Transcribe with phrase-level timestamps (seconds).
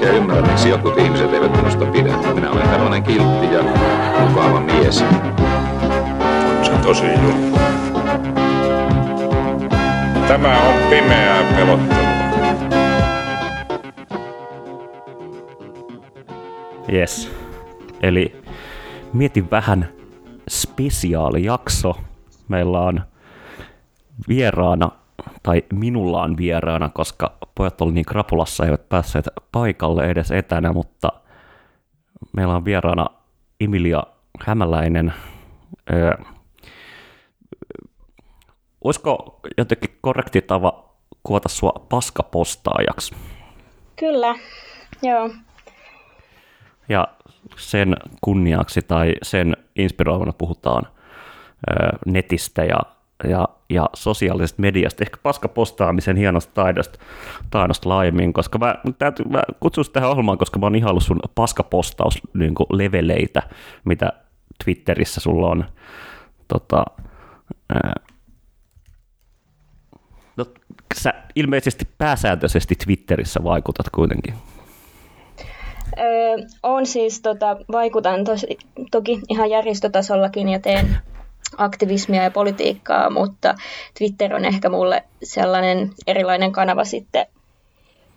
[0.00, 2.16] oikein ymmärrä, miksi jotkut ihmiset eivät minusta pidä.
[2.34, 3.62] Minä olen tällainen kiltti ja
[4.28, 4.98] mukava mies.
[6.62, 7.58] Se on tosi juttu.
[10.28, 12.10] Tämä on pimeää pelottelua.
[16.92, 17.30] Yes.
[18.02, 18.42] Eli
[19.12, 19.88] mietin vähän
[20.50, 21.96] spesiaalijakso.
[22.48, 23.00] Meillä on
[24.28, 24.90] vieraana,
[25.42, 31.12] tai minulla on vieraana, koska pojat oli niin krapulassa, eivät päässeet paikalle edes etänä, mutta
[32.32, 33.06] meillä on vieraana
[33.60, 34.02] Emilia
[34.40, 35.12] Hämäläinen.
[35.92, 36.14] Öö,
[38.84, 40.84] olisiko jotenkin korrekti tava
[41.22, 43.14] kuvata sua paskapostaajaksi?
[43.96, 44.34] Kyllä,
[45.02, 45.30] joo.
[46.88, 47.08] Ja
[47.56, 50.82] sen kunniaksi tai sen inspiroivana puhutaan
[52.06, 52.78] netistä ja,
[53.24, 56.98] ja, ja sosiaalisesta mediasta, ehkä paskapostaamisen hienosta taidosta,
[57.50, 62.18] taidosta laajemmin, koska mä, täytyy, mä kutsun tähän ohjelmaan, koska mä oon ihaillut sun paskapostaus
[62.34, 63.42] niin leveleitä,
[63.84, 64.12] mitä
[64.64, 65.64] Twitterissä sulla on.
[66.48, 66.84] Tota,
[67.68, 67.92] ää,
[70.36, 70.46] no,
[70.94, 74.34] sä ilmeisesti pääsääntöisesti Twitterissä vaikutat kuitenkin.
[75.98, 78.58] Öö, on siis, tota, vaikutan tosi,
[78.90, 80.96] toki ihan järjestötasollakin ja teen
[81.56, 83.54] aktivismia ja politiikkaa, mutta
[83.98, 87.26] Twitter on ehkä mulle sellainen erilainen kanava sitten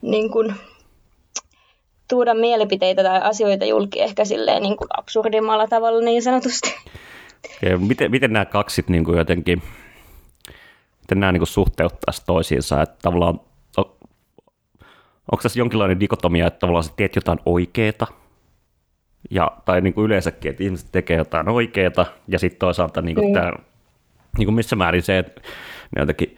[0.01, 0.55] niin kuin,
[2.09, 6.75] tuoda mielipiteitä tai asioita julki ehkä silleen niin kuin absurdimmalla tavalla niin sanotusti.
[7.61, 9.61] Ja miten, miten nämä kaksit niin kuin jotenkin,
[11.01, 13.39] miten nämä niin kuin suhteuttaisi toisiinsa, että tavallaan
[15.31, 18.07] onko tässä jonkinlainen dikotomia, että tavallaan sä teet jotain oikeeta,
[19.29, 23.27] ja, tai niin kuin yleensäkin, että ihmiset tekee jotain oikeeta, ja sitten toisaalta niin kuin
[23.27, 23.33] mm.
[23.33, 23.51] tämä,
[24.37, 25.41] niin kuin missä määrin se, että
[25.95, 26.37] jotenkin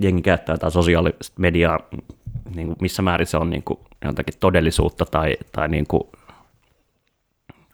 [0.00, 1.78] jengi käyttää jotain sosiaalista mediaa,
[2.54, 6.02] niin kuin missä määrin se on niin kuin jotakin todellisuutta, tai, tai niin kuin,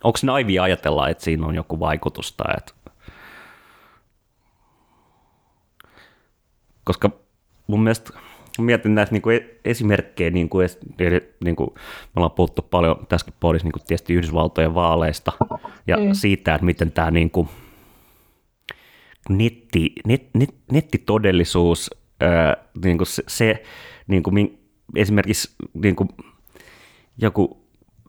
[0.04, 2.72] onko naivi ajatella, että siinä on joku vaikutus, tai että,
[6.84, 7.10] koska
[7.66, 8.10] mun mielestä
[8.62, 10.68] mietin näitä niin kuin esimerkkejä, niin kuin,
[11.44, 15.32] niin kuin me ollaan puhuttu paljon tässäkin podissa niin kuin tietysti Yhdysvaltojen vaaleista
[15.86, 16.12] ja mm.
[16.12, 17.48] siitä, että miten tämä niin kuin,
[19.28, 21.90] netti, net, net, nettitodellisuus,
[22.20, 23.62] ää, niin kuin se, se
[24.06, 24.58] niin kuin,
[24.96, 26.08] esimerkiksi niin kuin,
[27.18, 27.59] joku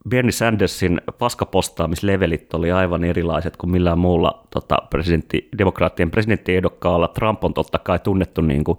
[0.09, 7.07] Bernie Sandersin paskapostaamislevelit oli aivan erilaiset kuin millään muulla tota, presidentti, demokraattien presidenttiehdokkaalla.
[7.07, 8.77] Trump on totta kai tunnettu niin kuin,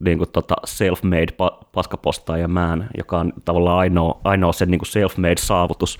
[0.00, 4.88] niin kuin, tota self-made pa- paskapostaaja man, joka on tavallaan ainoa, ainoa sen niin kuin
[4.88, 5.98] self-made saavutus.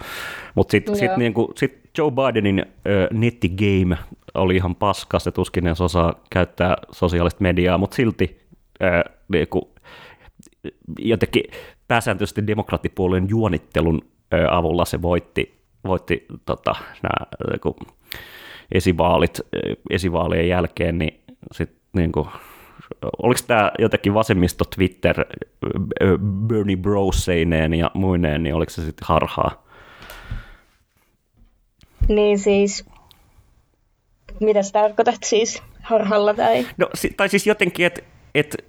[0.55, 3.99] Mutta sitten sit, niin kuin, sit Joe Bidenin ö, nettigame
[4.35, 8.41] oli ihan paska, se tuskin edes osaa käyttää sosiaalista mediaa, mutta silti
[8.83, 9.65] ö, niin kuin,
[10.99, 11.43] jotenkin
[11.89, 14.03] pääsääntöisesti demokraattipuolueen juonittelun
[14.51, 17.27] avulla se voitti, voitti tota, nämä,
[17.63, 17.75] kun
[18.73, 19.41] esivaalit,
[19.91, 21.21] esivaalien jälkeen, niin
[21.53, 22.29] sit, niin kuin,
[23.23, 25.25] oliko tämä jotenkin vasemmisto Twitter
[26.47, 29.65] Bernie Broseineen ja muineen, niin oliko se sitten harhaa?
[32.09, 32.85] Niin siis,
[34.41, 36.67] mitä sä tarkoitat siis harhalla tai?
[36.77, 38.01] No, tai siis jotenkin, että
[38.35, 38.65] et,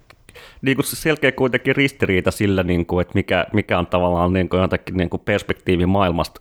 [0.62, 4.60] niin kuin selkeä kuitenkin ristiriita sillä, niin kuin, että mikä, mikä on tavallaan niin kuin
[4.60, 6.40] jotakin niin kuin perspektiivi maailmasta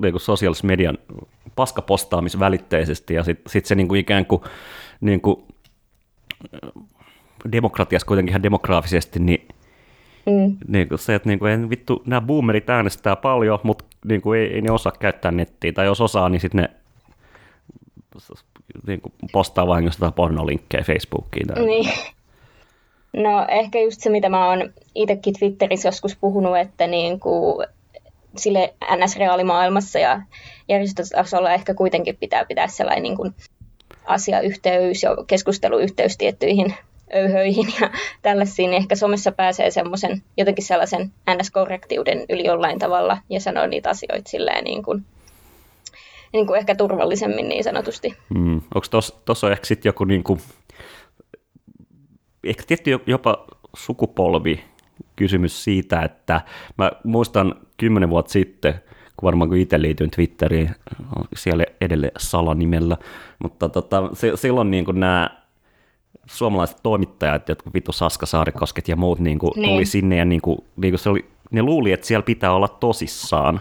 [0.00, 0.98] niin kuin sosiaalisen median
[1.56, 4.42] paskapostaamisvälitteisesti ja sitten sit se niin kuin ikään kuin,
[5.00, 5.42] niin kuin
[7.52, 9.48] demokratiassa kuitenkin ihan demograafisesti, niin
[10.26, 10.56] Mm.
[10.68, 14.54] Niin kuin se, että niin kuin, vittu, nämä boomerit äänestää paljon, mutta niin kuin ei,
[14.54, 16.70] ei ne osaa käyttää nettiä, tai jos osaa, niin sitten ne
[18.86, 21.46] niin kuin postaa vain jostain pornolinkkejä Facebookiin.
[21.46, 21.90] Tai niin.
[23.12, 27.66] No ehkä just se, mitä mä oon itsekin Twitterissä joskus puhunut, että niin kuin
[28.36, 30.22] sille NS-reaalimaailmassa ja
[30.68, 33.34] järjestötasolla ehkä kuitenkin pitää pitää sellainen niin kuin
[34.04, 36.74] asiayhteys ja keskusteluyhteys tiettyihin
[37.14, 37.90] öyhöihin ja
[38.22, 43.90] tällaisiin, niin ehkä somessa pääsee semmoisen jotenkin sellaisen NS-korrektiuden yli jollain tavalla ja sanoo niitä
[43.90, 45.04] asioita silleen niin kuin,
[46.32, 48.16] niin kuin ehkä turvallisemmin niin sanotusti.
[48.34, 48.60] Mm.
[48.74, 48.86] Onko
[49.24, 50.40] tuossa ehkä sitten joku niin kuin
[52.44, 53.44] ehkä tietty jopa
[53.76, 54.64] sukupolvi
[55.16, 56.40] kysymys siitä, että
[56.78, 58.74] mä muistan kymmenen vuotta sitten,
[59.22, 60.70] varmaan kun itse liityin Twitteriin,
[61.36, 62.96] siellä edelleen salanimellä,
[63.42, 65.42] mutta tota, silloin niin kuin nämä
[66.26, 69.70] suomalaiset toimittajat, jotka vittu Saska Saarikosket ja muut niin kuin, niin.
[69.70, 72.68] tuli sinne ja niin kuin, niin kuin se oli, ne luuli, että siellä pitää olla
[72.68, 73.60] tosissaan.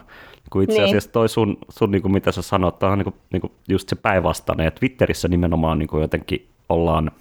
[0.49, 0.83] Kun itse niin.
[0.83, 1.13] asiassa niin.
[1.13, 3.95] toi sun, sun niin kuin mitä sä sanot, on niin kuin, niin kuin just se
[3.95, 7.11] päinvastainen, ja Twitterissä nimenomaan niin kuin jotenkin ollaan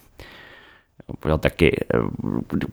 [1.25, 1.73] jotenkin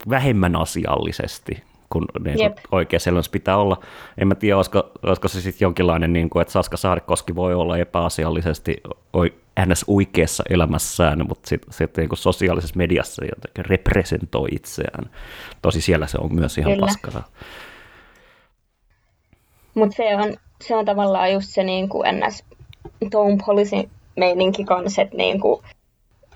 [0.09, 3.79] vähemmän asiallisesti kun niin oikea sellainen pitää olla.
[4.17, 7.77] En mä tiedä, olisiko, olisiko se sitten jonkinlainen, niin kuin, että Saska Saarikoski voi olla
[7.77, 8.77] epäasiallisesti
[9.65, 9.85] ns.
[9.87, 15.09] oikeassa elämässään, mutta sitten sit, niin sosiaalisessa mediassa jotenkin representoi itseään.
[15.61, 16.85] Tosi siellä se on myös ihan Kyllä.
[16.85, 17.23] paskaa.
[19.73, 22.43] Mutta se on, se on tavallaan just se niin kuin ns.
[23.11, 25.63] tone policy meininki kanssa, että niin kuin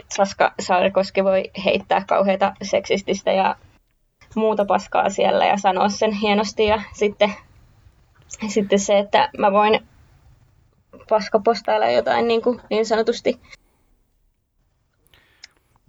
[0.10, 3.56] Saska Saarikoski voi heittää kauheita seksististä ja
[4.36, 6.66] muuta paskaa siellä ja sanoa sen hienosti.
[6.66, 7.34] Ja sitten,
[8.48, 9.80] sitten se, että mä voin
[11.10, 13.40] paskapostailla jotain niin, kuin, niin sanotusti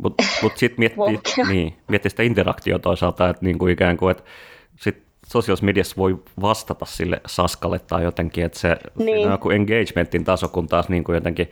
[0.02, 4.22] mutta mut sitten miettii, niin, miettii sitä interaktiota toisaalta, että niin kuin ikään kuin, että
[4.76, 9.26] sit sosiaalisessa mediassa voi vastata sille saskalle tai jotenkin, että se, niin.
[9.26, 11.50] on joku engagementin taso, kun taas niin kuin jotenkin,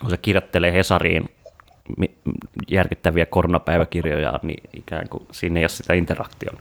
[0.00, 1.28] kun se kirjoittelee Hesariin
[2.68, 6.58] järkyttäviä koronapäiväkirjoja, niin ikään kuin siinä ei ole sitä interaktion,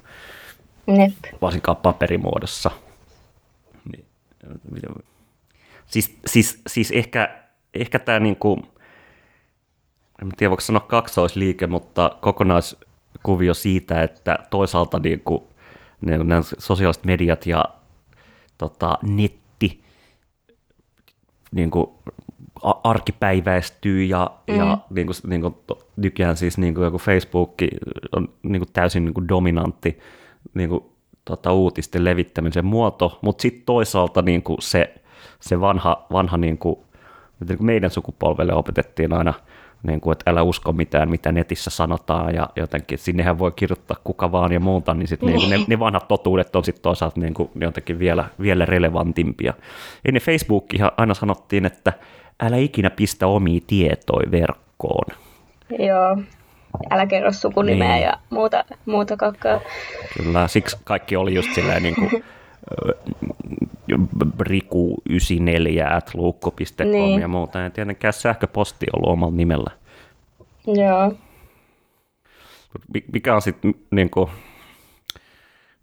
[0.87, 1.13] Nep.
[1.41, 2.71] varsinkaan paperimuodossa.
[3.91, 4.05] Niin,
[5.85, 8.63] siis, siis, siis ehkä, ehkä tämä, niin kuin,
[10.21, 15.43] en tiedä voiko sanoa kaksoisliike, mutta kokonaiskuvio siitä, että toisaalta niin kuin,
[16.01, 17.65] nämä sosiaaliset mediat ja
[18.57, 19.83] tota, netti
[21.51, 21.89] niin kuin,
[22.83, 24.55] arkipäiväistyy ja, mm.
[24.55, 25.55] ja niin kuin, niin kuin,
[25.95, 27.53] nykyään siis niin kuin joku Facebook
[28.11, 29.99] on niin kuin täysin niin kuin dominantti
[30.53, 30.83] niin kuin,
[31.25, 34.95] tota, uutisten levittämisen muoto, mutta sitten toisaalta niin kuin se,
[35.39, 36.75] se vanha, vanha niin kuin,
[37.47, 39.33] niin kuin meidän sukupolvelle opetettiin aina–
[39.83, 44.31] niin kuin, että älä usko mitään, mitä netissä sanotaan, ja jotenkin sinnehän voi kirjoittaa kuka
[44.31, 47.33] vaan ja muuta, niin, sit, niin kuin, ne, ne vanhat totuudet on sitten toisaalta niin
[47.33, 49.53] kuin, jotenkin vielä, vielä relevantimpia.
[50.05, 51.93] Ennen Facebookia aina sanottiin, että
[52.41, 55.17] älä ikinä pistä omia tietoja verkkoon.
[55.79, 56.17] Joo,
[56.89, 58.03] älä kerro sukunimeä niin.
[58.03, 59.59] ja muuta, muuta kakkaa.
[60.17, 62.23] Kyllä, siksi kaikki oli just silleen niin kuin,
[64.41, 67.21] riku94 at luukko.com niin.
[67.21, 67.59] ja muuta.
[67.59, 69.71] Ja tietenkään sähköposti ollut omalla nimellä.
[70.67, 71.13] Joo.
[73.13, 74.29] Mikä on sitten niin kuin,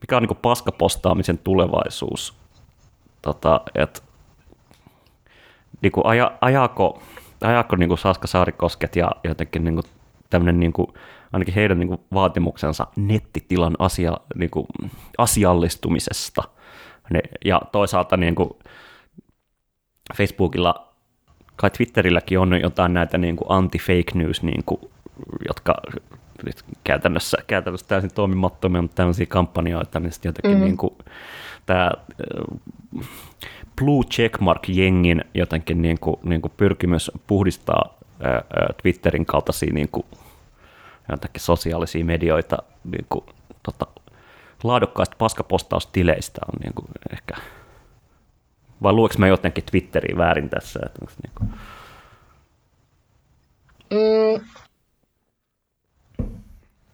[0.01, 2.35] mikä on niin kuin paskapostaamisen tulevaisuus?
[3.23, 4.03] Tota, et,
[5.81, 7.03] niin kuin aja, ajako,
[7.41, 9.85] ajako niin kuin Saska Saarikosket ja jotenkin niin kuin
[10.31, 10.87] tämmöinen niin kuin,
[11.33, 14.67] ainakin heidän niin kuin vaatimuksensa nettitilan asia, niin kuin,
[15.19, 16.43] asiallistumisesta–
[17.11, 18.51] ne, ja toisaalta niin kuin
[20.17, 20.89] Facebookilla,
[21.57, 24.81] kai Twitterilläkin on jotain näitä niin kuin anti-fake news, niin kuin,
[25.49, 25.75] jotka
[26.85, 30.65] käytännössä, käytännössä täysin toimimattomia, mutta tämmöisiä kampanjoita, niin sitten jotenkin mm-hmm.
[30.65, 30.95] niin kuin,
[31.67, 31.91] tämä
[33.79, 37.99] Blue Checkmark-jengin jotenkin niin kuin, niin kuin pyrkimys puhdistaa
[38.83, 40.07] Twitterin kaltaisia niin kuin,
[41.37, 43.25] sosiaalisia medioita niin kuin,
[43.63, 43.87] tota,
[44.65, 47.35] laadukkaista paskapostaustileistä on niin kuin ehkä,
[48.83, 50.81] vai lueks mä jotenkin Twitteriin väärin tässä?
[50.87, 51.51] Että niin kuin...
[53.91, 54.45] mm.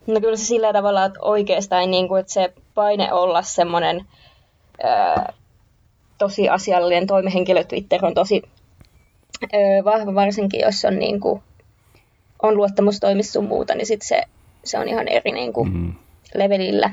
[0.07, 4.07] No kyllä se sillä tavalla, että oikeastaan niin kuin, että se paine olla semmoinen
[6.25, 8.43] tosi asiallinen toimehenkilö Twitter on tosi
[9.45, 11.43] ö, vahva, varsinkin jos on, niin kuin,
[12.43, 14.23] on luottamustoimissa muuta, niin sit se,
[14.65, 15.95] se on ihan eri niin kuin, mm-hmm.
[16.35, 16.91] levelillä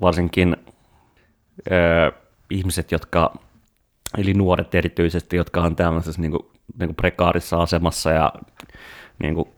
[0.00, 0.56] varsinkin
[1.70, 2.12] ö,
[2.50, 3.34] ihmiset, jotka,
[4.18, 6.46] eli nuoret erityisesti, jotka on tämmöisessä niin kuin,
[6.78, 8.32] niin kuin prekaarissa asemassa ja
[9.18, 9.48] niin kuin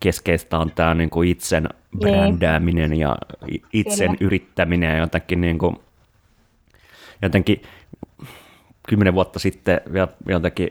[0.00, 1.68] keskeistä on tämä niin kuin itsen
[1.98, 3.16] brändääminen ja
[3.72, 4.26] itsen Kyllä.
[4.26, 5.76] yrittäminen ja jotenkin, niin kuin,
[7.22, 7.62] jotenkin
[8.88, 9.80] kymmenen vuotta sitten
[10.28, 10.68] jotenkin,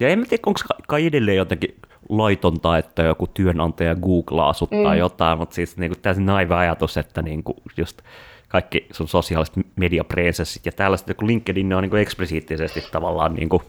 [0.00, 1.76] ja en tiedä, onko kai edelleen jotenkin
[2.08, 4.82] laitonta, että joku työnantaja googlaa sut mm.
[4.82, 8.02] tai jotain, mutta siis niin kuin täysin naiva ajatus, että niin kuin just
[8.48, 13.48] kaikki sun sosiaaliset mediapresenssit ja tällaiset, kun LinkedIn ne on niin kuin eksplisiittisesti tavallaan niin
[13.48, 13.62] kuin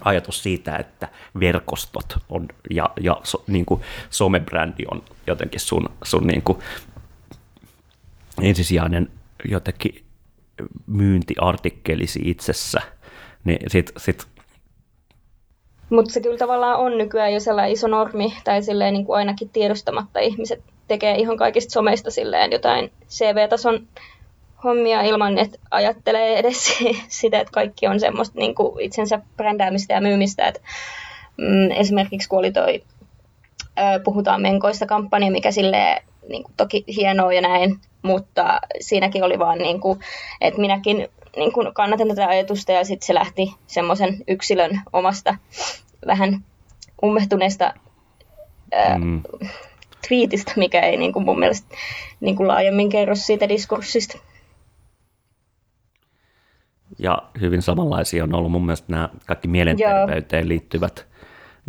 [0.00, 1.08] ajatus siitä, että
[1.40, 6.58] verkostot on ja, ja so, niin kuin somebrändi on jotenkin sun, sun niin kuin
[8.42, 9.08] ensisijainen
[9.50, 10.03] jotenkin
[10.86, 12.80] myyntiartikkelisi itsessä,
[13.44, 14.26] niin sit, sit
[15.90, 19.48] mutta se kyllä tavallaan on nykyään jo sellainen iso normi, tai silleen niin kuin ainakin
[19.48, 23.86] tiedostamatta ihmiset tekee ihan kaikista someista silleen jotain CV-tason
[24.64, 30.00] hommia ilman, että ajattelee edes sitä, että kaikki on semmoista niin kuin itsensä brändäämistä ja
[30.00, 30.48] myymistä.
[30.48, 30.60] Että,
[31.36, 32.82] mm, esimerkiksi kun oli toi
[34.04, 39.58] Puhutaan menkoista kampanja, mikä sille niin kuin, toki hienoa ja näin, mutta siinäkin oli vaan,
[39.58, 39.98] niin kuin,
[40.40, 45.36] että minäkin niin kuin, kannatan tätä ajatusta ja sitten se lähti semmoisen yksilön omasta
[46.06, 46.44] vähän
[47.02, 47.74] ummehtuneesta
[48.98, 49.22] mm.
[50.08, 51.76] twiitistä, mikä ei niin kuin mun mielestä
[52.20, 54.18] niin kuin laajemmin kerro siitä diskurssista.
[56.98, 60.48] Ja hyvin samanlaisia on ollut mun mielestä nämä kaikki mielenterveyteen Joo.
[60.48, 61.06] liittyvät,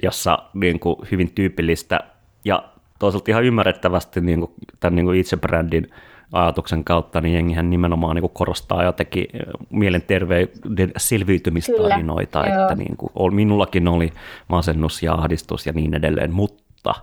[0.04, 2.00] jossa niin kuin hyvin tyypillistä
[2.46, 5.90] ja toisaalta ihan ymmärrettävästi niin kuin, tämän niin kuin itse-brändin
[6.32, 9.25] ajatuksen kautta, niin jengihän nimenomaan niin kuin korostaa jotenkin
[9.70, 14.14] mielenterveyden selviytymistarinoita, Kyllä, että niin kuin, minullakin oli
[14.48, 16.96] masennus ja ahdistus ja niin edelleen, mutta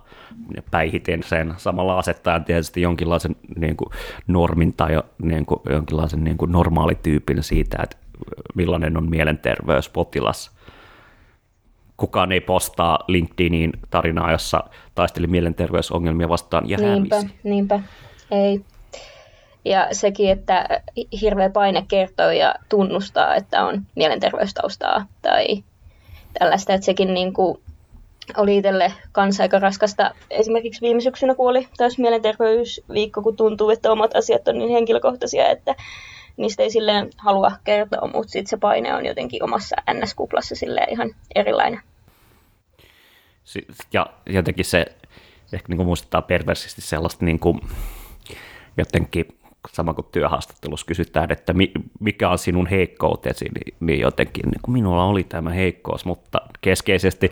[0.71, 3.89] päihiten sen samalla asettaen tietysti jonkinlaisen niin kuin
[4.27, 7.97] normin tai niin kuin, jonkinlaisen niin kuin normaalityypin siitä, että
[8.55, 10.52] millainen on mielenterveyspotilas.
[11.97, 14.63] Kukaan ei postaa LinkedIniin tarinaa, jossa
[14.95, 17.35] taisteli mielenterveysongelmia vastaan ja niinpä, hävisi.
[17.43, 17.79] Niinpä,
[18.31, 18.61] ei.
[19.65, 20.81] Ja sekin, että
[21.21, 25.63] hirveä paine kertoo ja tunnustaa, että on mielenterveystaustaa tai
[26.39, 27.57] tällaista, että sekin niin kuin
[28.37, 30.11] oli itselle kanssa aika raskasta.
[30.29, 35.49] Esimerkiksi viime syksynä, kun oli taas mielenterveysviikko, kun tuntuu, että omat asiat on niin henkilökohtaisia,
[35.49, 35.75] että
[36.37, 41.15] niistä ei silleen halua kertoa, mutta sitten se paine on jotenkin omassa NS-kuplassa silleen ihan
[41.35, 41.79] erilainen.
[43.93, 44.85] Ja jotenkin se
[45.53, 47.59] ehkä niin kuin muistuttaa perversisti sellaista niin kuin
[48.77, 49.25] jotenkin
[49.71, 51.53] sama kuin työhaastattelussa kysytään, että
[51.99, 57.31] mikä on sinun heikkoutesi, niin, niin jotenkin niin kuin minulla oli tämä heikkous, mutta keskeisesti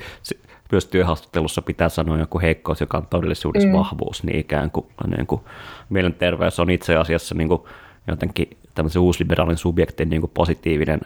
[0.72, 3.74] myös työhaastattelussa pitää sanoa joku heikkous, joka on todellisuudessa mm.
[3.74, 4.86] vahvuus, niin ikään kuin,
[5.17, 5.41] niin kuin
[5.89, 7.62] mielenterveys on itse asiassa niin kuin
[8.08, 11.00] jotenkin tämmöisen uusliberaalin subjektin niin kuin positiivinen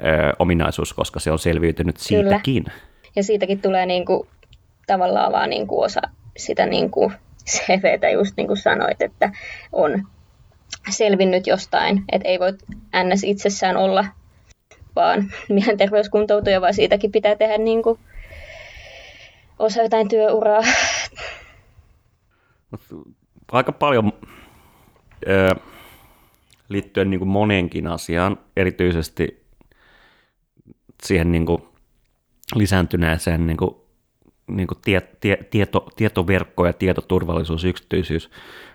[0.00, 2.64] ö, ominaisuus, koska se on selviytynyt siitäkin.
[2.64, 2.76] Kyllä.
[3.16, 4.28] Ja siitäkin tulee niin kuin,
[4.86, 6.00] tavallaan vaan niin kuin osa
[6.36, 7.12] sitä niin kuin
[7.46, 9.32] CVtä, just niin kuin sanoit, että
[9.72, 10.06] on
[10.90, 12.52] selvinnyt jostain, että ei voi
[13.04, 13.24] ns.
[13.24, 14.04] itsessään olla
[14.96, 17.98] vaan mielenterveyskuntoutuja, vaan siitäkin pitää tehdä niin kuin
[19.58, 20.60] osa jotain työuraa.
[23.52, 24.12] Aika paljon
[25.28, 25.48] ö,
[26.68, 29.46] liittyen niin kuin moneenkin asiaan, erityisesti
[31.02, 31.62] siihen niin kuin
[32.54, 33.76] lisääntyneeseen niin kuin,
[34.46, 38.30] niin kuin tie, tie, tieto, tietoverkko ja tietoturvallisuus, yksityisyys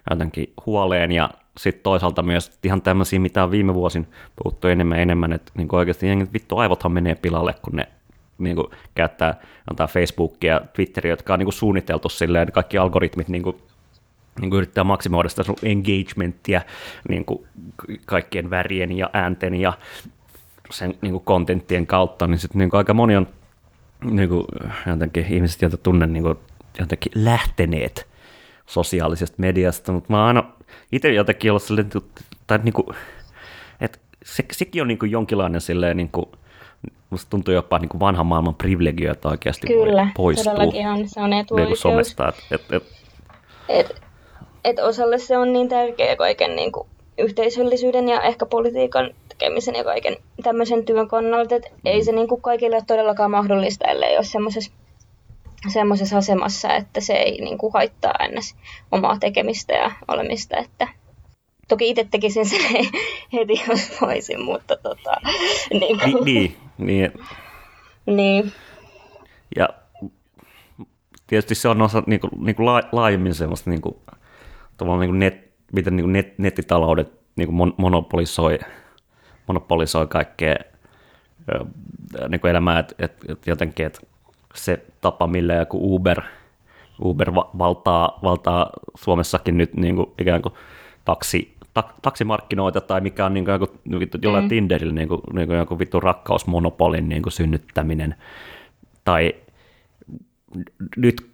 [0.10, 4.08] jotenkin huoleen ja sitten toisaalta myös ihan tämmöisiä, mitä on viime vuosin
[4.44, 7.88] puhuttu enemmän enemmän, että niin oikeasti jengit, vittu aivothan menee pilalle, kun ne
[8.38, 13.28] niin kuin, käyttää antaa Facebookia ja Twitteria, jotka on niin kuin, suunniteltu silleen, kaikki algoritmit
[13.28, 13.56] niin kuin,
[14.42, 16.62] niin kuin yrittää maksimoida sitä sun engagementtia
[17.10, 17.48] niin kuin
[18.06, 19.74] kaikkien värien ja äänten ja
[20.70, 23.28] sen niin kuin kontenttien kautta, niin sitten niin kuin aika moni on
[24.04, 24.46] niin kuin,
[24.86, 26.36] jotenkin ihmiset, joita tunnen niin kuin,
[26.80, 28.08] jotenkin lähteneet
[28.66, 30.44] sosiaalisesta mediasta, mutta mä oon aina
[30.92, 31.90] itse jotenkin ollut silleen,
[32.48, 32.88] tai niin kuin,
[33.82, 36.26] että se, sekin on niin kuin jonkinlainen silleen niin kuin,
[37.10, 41.10] musta tuntuu jopa niin kuin vanhan maailman privilegio, että oikeasti Kyllä, voi poistua todellakin on,
[41.10, 41.70] se on etuoikeus.
[41.70, 42.34] Niin somesta.
[42.52, 42.84] Et, et, et.
[43.70, 44.02] Et,
[44.64, 46.88] et osalle se on niin tärkeä kaiken niin kuin
[47.18, 52.42] yhteisöllisyyden ja ehkä politiikan tekemisen ja kaiken tämmöisen työn kannalta, että ei se niin kuin
[52.42, 54.72] kaikille ole todellakaan mahdollista, ellei ole semmoisessa
[55.74, 58.56] semmoisessa asemassa, että se ei niin kuin haittaa ennäs
[58.92, 60.88] omaa tekemistä ja olemista, että
[61.68, 62.60] toki itse tekisin sen
[63.34, 65.16] heti, jos voisin, mutta tota,
[65.80, 67.12] niin, kuin, niin, niin,
[68.06, 68.52] niin.
[69.56, 69.70] Ja
[71.28, 73.96] tietysti se on osa niin kuin, niin kuin laajemmin semmoista niin kuin,
[74.82, 78.60] tavallaan niin kuin net, miten niin kuin net, nettitaloudet niin kuin monopolisoi,
[79.48, 80.56] monopolisoi kaikkea
[82.30, 84.00] niin kuin elämää, että et, et jotenkin, että
[84.56, 86.22] se tapa, millä joku Uber,
[87.02, 90.54] Uber valtaa, valtaa Suomessakin nyt niin kuin ikään kuin
[91.06, 94.50] taksi, ta, taksimarkkinoita tai mikä on niin kuin jollain mm.
[94.50, 98.16] Tinderillä niin kuin, niin kuin joku vittu rakkausmonopolin niin kuin synnyttäminen
[99.04, 99.36] tai
[100.98, 101.30] nyt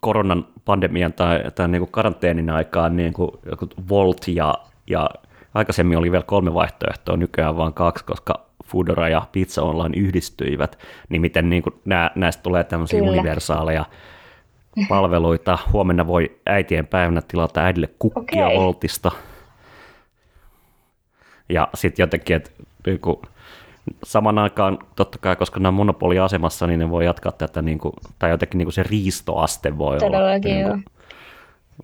[0.00, 4.54] koronan pandemian tai, tai niin kuin karanteenin aikaan niin kuin joku Volt ja,
[4.86, 5.10] ja
[5.54, 11.20] aikaisemmin oli vielä kolme vaihtoehtoa, nykyään vain kaksi, koska Foodora ja Pizza Online yhdistyivät, niin
[11.20, 13.12] miten niin kuin nää, näistä tulee tämmöisiä Kyllä.
[13.12, 13.84] universaaleja
[14.88, 15.58] palveluita.
[15.72, 18.58] Huomenna voi äitien päivänä tilata äidille kukkia okay.
[18.58, 19.10] Voltista.
[21.48, 22.50] Ja sitten jotenkin, että
[22.86, 23.16] niin kuin,
[24.04, 27.92] saman aikaan, totta kai, koska nämä on monopoliasemassa, niin ne voi jatkaa tätä, niin kuin,
[28.18, 30.84] tai jotenkin niin kuin se riistoaste voi Todellakin, olla niin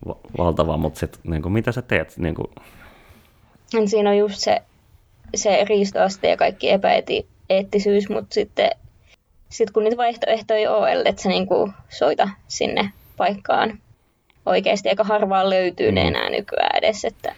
[0.05, 2.15] kuin, valtava, mutta sit, niin kuin, mitä sä teet?
[2.17, 2.50] Niin kuin,
[3.73, 4.62] niin siinä on just se,
[5.35, 8.71] se riistoaste ja kaikki epäeettisyys, mutta sitten
[9.49, 13.79] sit kun niitä vaihtoehtoja ei ole, että sä niinku soita sinne paikkaan
[14.47, 17.05] oikeasti aika harvaan löytyy ne enää nykyään edes.
[17.05, 17.35] Että...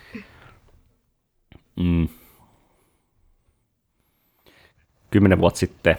[1.77, 2.09] Mm.
[5.11, 5.97] Kymmenen vuotta sitten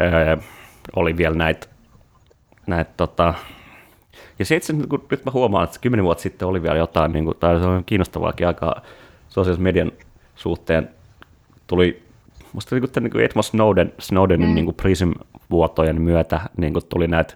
[0.00, 0.36] öö,
[0.96, 1.66] oli vielä näitä,
[2.66, 3.34] näit, tota,
[4.38, 7.24] ja se itse kun nyt mä huomaan, että kymmenen vuotta sitten oli vielä jotain, niin
[7.24, 8.82] kuin, tai se on kiinnostavaakin aika
[9.28, 9.92] sosiaalisen median
[10.36, 10.90] suhteen,
[11.66, 12.02] tuli
[12.52, 14.54] musta niin kuin, niin Edmund Snowden, Snowdenin mm.
[14.54, 17.34] niin Prism-vuotojen myötä niin kuin tuli näitä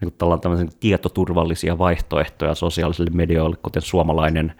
[0.00, 4.54] niin kuin tietoturvallisia vaihtoehtoja sosiaalisille medioille, kuten suomalainen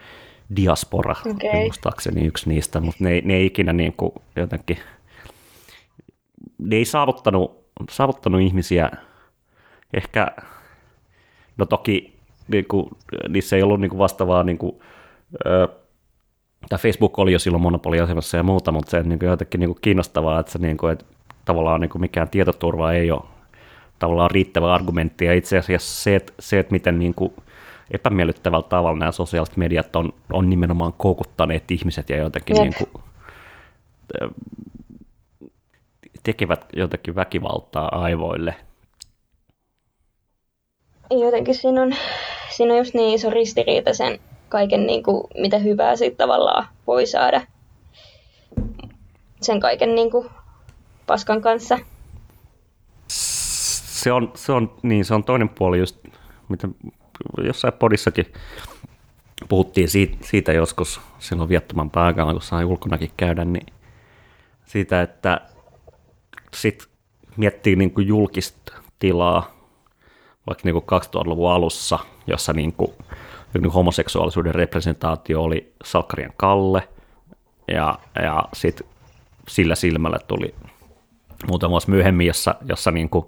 [0.56, 1.60] diaspora, okay.
[1.60, 4.78] muistaakseni yksi niistä, mutta ne, ne ei ikinä niin kuin jotenkin,
[6.58, 8.90] ne ei saavuttanut, saavuttanut ihmisiä
[9.94, 10.28] ehkä,
[11.56, 12.18] no toki
[12.48, 12.86] niin kuin,
[13.28, 14.80] niissä ei ollut niin kuin vastaavaa, niin kuin,
[15.46, 15.68] ö,
[16.68, 19.70] tai Facebook oli jo silloin monopoliasemassa ja muuta, mutta se on niin kuin jotenkin niin
[19.70, 21.04] kuin kiinnostavaa, että, se, niin kuin, että
[21.44, 23.22] tavallaan niin kuin mikään tietoturva ei ole
[23.98, 27.32] tavallaan riittävä argumentti, ja itse asiassa se, että, se, että miten niin kuin
[27.90, 33.02] epämiellyttävällä tavalla nämä sosiaaliset mediat on, on nimenomaan koukuttaneet ihmiset ja jotenkin niin kuin,
[36.22, 38.54] tekevät jotenkin väkivaltaa aivoille.
[41.10, 41.94] Jotenkin siinä on,
[42.50, 47.06] siinä on just niin iso ristiriita sen kaiken, niin kuin, mitä hyvää siitä tavallaan voi
[47.06, 47.40] saada.
[49.40, 50.28] Sen kaiken niin kuin,
[51.06, 51.78] paskan kanssa.
[53.08, 55.96] Se on, se on, niin, se on toinen puoli just,
[56.48, 56.68] mitä
[57.44, 58.32] jossain podissakin
[59.48, 63.66] puhuttiin siitä, siitä joskus silloin viettoman pääkään, kun sai ulkonakin käydä, niin
[64.64, 65.40] siitä, että
[66.54, 66.88] sit
[67.36, 69.54] miettii niin kuin julkista tilaa
[70.46, 72.92] vaikka niin kuin 2000-luvun alussa, jossa niin kuin,
[73.54, 76.88] niin homoseksuaalisuuden representaatio oli Salkkarien Kalle,
[77.68, 78.86] ja, ja sitten
[79.48, 80.54] sillä silmällä tuli
[81.48, 83.26] muutama vuosi myöhemmin, jossa, jossa niin kuin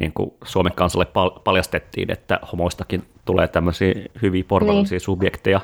[0.00, 1.06] niin kuin Suomen kansalle
[1.44, 5.00] paljastettiin, että homoistakin tulee tämmöisiä hyviä porvallisia niin.
[5.00, 5.60] subjekteja.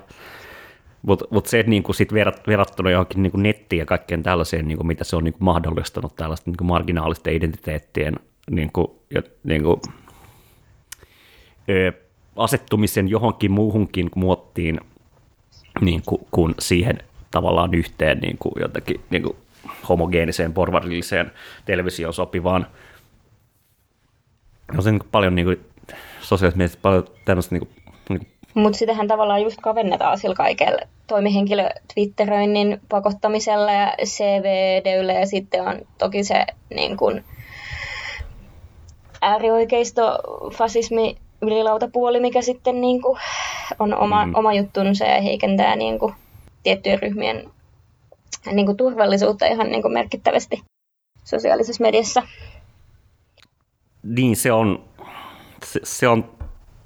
[1.03, 4.85] Mutta mut se, että niinku sit verrat, verrattuna johonkin niinku nettiin ja kaikkeen tällaiseen, niinku
[4.85, 8.17] mitä se on niinku mahdollistanut tällaisten niinku marginaalisten identiteettien
[8.51, 9.81] niinku, ja, niinku,
[11.69, 11.93] ö,
[12.37, 14.81] asettumisen johonkin muuhunkin muottiin
[15.81, 16.99] niinku, kuin siihen
[17.31, 19.37] tavallaan yhteen niinku, jotenkin niinku,
[19.89, 21.33] homogeeniseen porvarilliseen
[21.65, 22.67] televisioon sopivaan
[24.77, 25.61] on se niin paljon niin kuin,
[26.21, 32.81] sosiaalisesti paljon tämmöistä niin kuin, niin mutta sitähän tavallaan just kavennetaan sillä kaikella toimihenkilö Twitteröinnin
[32.89, 37.25] pakottamisella ja CVDyllä ja sitten on toki se niin kuin,
[39.23, 40.19] äärioikeisto,
[40.53, 43.19] fasismi, ylilautapuoli, mikä sitten niin kuin,
[43.79, 44.35] on oma, mm.
[44.35, 46.15] oma juttunsa ja heikentää niin kuin,
[46.63, 47.51] tiettyjen ryhmien
[48.53, 50.63] niin kuin, turvallisuutta ihan niin kuin, merkittävästi
[51.25, 52.23] sosiaalisessa mediassa
[54.03, 54.85] niin se on,
[55.65, 56.31] se, se on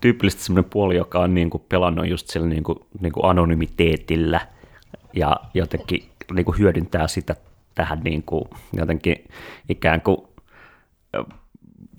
[0.00, 4.40] tyypillisesti semmoinen puoli, joka on niin kuin pelannut just sillä niin kuin, niin kuin anonymiteetillä
[5.12, 7.36] ja jotenkin niin kuin hyödyntää sitä
[7.74, 9.16] tähän niin kuin, jotenkin
[9.68, 10.18] ikään kuin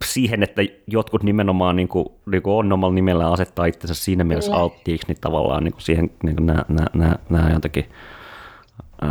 [0.06, 4.56] siihen, että jotkut nimenomaan niin kuin, niin kuin on omalla nimellä asettaa itsensä siinä mielessä
[4.56, 7.86] alttiiksi, niin tavallaan niin kuin siihen niin kuin nämä, nämä, nämä, nämä jotenkin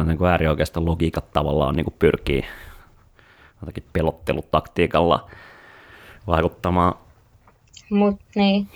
[0.06, 2.44] niin kuin äärioikeista logiikat tavallaan niin kuin pyrkii
[3.60, 5.30] jotenkin pelottelutaktiikalla
[6.26, 6.94] vaikuttamaan.
[7.90, 8.68] Mutta niin,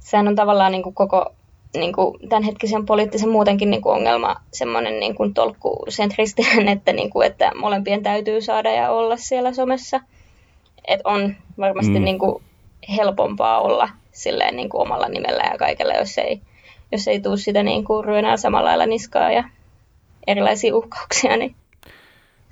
[0.00, 1.32] sehän on tavallaan niin kuin koko
[1.76, 7.26] niin kuin tämänhetkisen poliittisen muutenkin niin kuin ongelma semmoinen niin kuin tolkkusentristinen, että, niin kuin,
[7.26, 10.00] että molempien täytyy saada ja olla siellä somessa.
[10.88, 12.04] Et on varmasti mm.
[12.04, 12.42] niin kuin
[12.96, 16.40] helpompaa olla silleen niin kuin omalla nimellä ja kaikella, jos ei,
[16.92, 19.44] jos ei tule sitä niin kuin ryönää samalla lailla niskaa ja
[20.26, 21.54] erilaisia uhkauksia, niin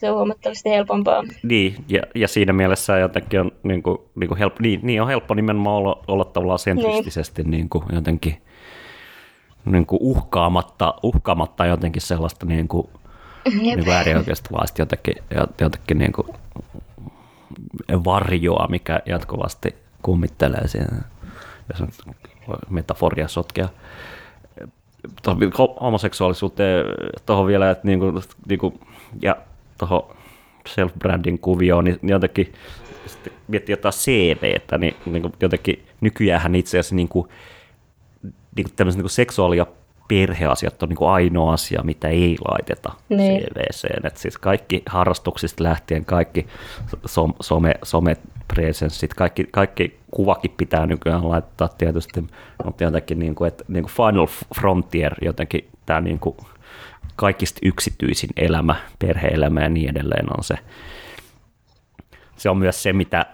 [0.05, 1.23] se on huomattavasti helpompaa.
[1.43, 5.09] Niin, ja, ja siinä mielessä jotenkin on, niin kuin, niin kuin helppo, niin, niin on
[5.09, 7.51] helppo nimenomaan olla, olla tavallaan sentristisesti niin.
[7.51, 8.43] Niin kuin, jotenkin
[9.65, 12.89] niin kuin uhkaamatta, uhkaamatta jotenkin sellaista niin kuin,
[13.61, 15.15] niin kuin äärioikeistolaista jotenkin,
[15.61, 16.29] jotenkin niin kuin
[18.05, 21.03] varjoa, mikä jatkuvasti kummittelee siinä,
[21.69, 21.89] jos on
[22.71, 23.69] metaforia sotkea
[25.81, 26.85] homoseksuaalisuuteen
[27.27, 28.81] tuohon vielä, että niin kuin, niin kuin,
[29.23, 29.37] ja
[29.79, 30.17] tuohon
[30.69, 32.53] self-branding kuvioon, niin jotenkin
[33.07, 37.29] sitten miettii jotain CVtä, niin, niin kuin jotenkin nykyään itse asiassa niin kuin,
[38.57, 39.67] niin kuin tämmöiset niin seksuaali- ja
[40.09, 43.43] perheasiat on niin kuin ainoa asia, mitä ei laiteta Niin.
[43.43, 44.07] CVCen.
[44.07, 46.47] Et siis kaikki harrastuksista lähtien, kaikki
[47.07, 48.17] som, some, some
[48.55, 52.25] presenssit, kaikki, kaikki kuvakin pitää nykyään laittaa tietysti,
[52.65, 56.37] mutta jotenkin niin kuin, että niin kuin Final Frontier, jotenkin tämä niin kuin
[57.17, 60.55] kaikista yksityisin elämä, perheelämä ja niin edelleen on se.
[62.37, 63.27] Se on myös se, mitä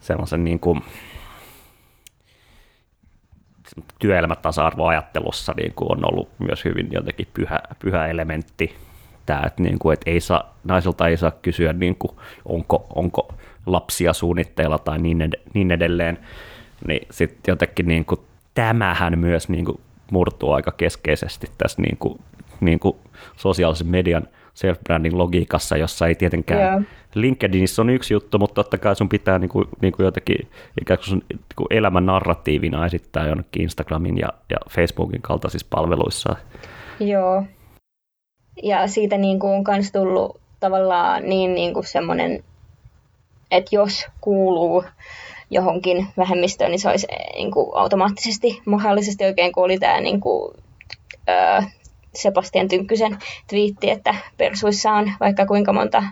[0.00, 0.82] sellaisen niin kuin,
[3.98, 8.76] työelämätasa-arvoajattelussa niin kuin on ollut myös hyvin jotenkin pyhä, pyhä elementti
[9.26, 12.12] tämä, että, niin kuin, että ei saa, naisilta ei saa kysyä, niin kuin,
[12.44, 13.34] onko, onko
[13.66, 16.18] lapsia suunnitteilla tai niin, niin edelleen,
[16.86, 18.20] niin sitten jotenkin niin kuin,
[18.54, 22.20] tämähän myös niin kuin, murtuu aika keskeisesti tässä niin kuin,
[22.60, 22.96] niin kuin
[23.36, 26.82] sosiaalisen median self-branding logiikassa, jossa ei tietenkään Joo.
[27.14, 30.48] LinkedInissä on yksi juttu, mutta totta kai sun pitää niin kuin, niin kuin jotenkin
[30.80, 36.36] ikään kuin sun niin kuin elämän narratiivina esittää jonnekin Instagramin ja, ja Facebookin kaltaisissa palveluissa.
[37.00, 37.44] Joo.
[38.62, 42.44] Ja siitä niin kuin on myös tullut tavallaan niin, niin kuin semmoinen,
[43.50, 44.84] että jos kuuluu
[45.50, 50.20] johonkin vähemmistöön, niin se olisi eh, niin kuin automaattisesti moraalisesti oikein, kun oli tämä niin
[50.20, 50.54] kuin,
[51.28, 51.62] öö,
[52.14, 53.18] Sebastian Tynkkysen
[53.48, 56.02] twiitti, että Persuissa on vaikka kuinka monta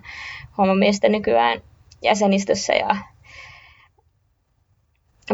[0.59, 1.61] homomiestä nykyään
[2.03, 2.97] jäsenistössä ja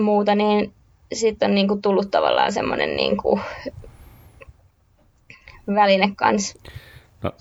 [0.00, 0.72] muuta, niin
[1.12, 3.40] sitten on niin kuin tullut tavallaan semmoinen niin kuin
[5.74, 6.54] väline kans
[7.22, 7.32] No, ja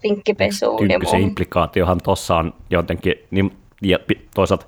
[0.00, 0.68] Tynkkysen
[1.02, 1.20] muuhun.
[1.20, 3.98] implikaatiohan tuossa on jotenkin, niin, ja
[4.34, 4.66] toisaalta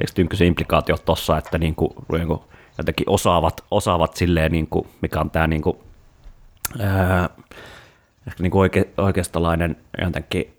[0.00, 2.40] eikö Tynkkysen implikaatio tuossa, että niin kuin, niin kuin
[2.78, 5.76] jotenkin osaavat, osaavat silleen, niin kuin, mikä on tämä niin kuin,
[6.80, 7.28] ää,
[8.26, 10.56] ehkä niin kuin oike, oikeistolainen jotenkin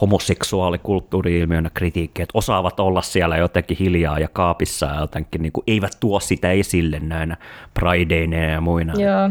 [0.00, 5.92] homoseksuaalikulttuuri-ilmiönä kritiikki, että osaavat olla siellä jotenkin hiljaa ja kaapissa ja jotenkin niin kuin, eivät
[6.00, 7.36] tuo sitä esille näinä
[7.74, 8.92] prideineen ja muina.
[8.92, 9.30] Joo.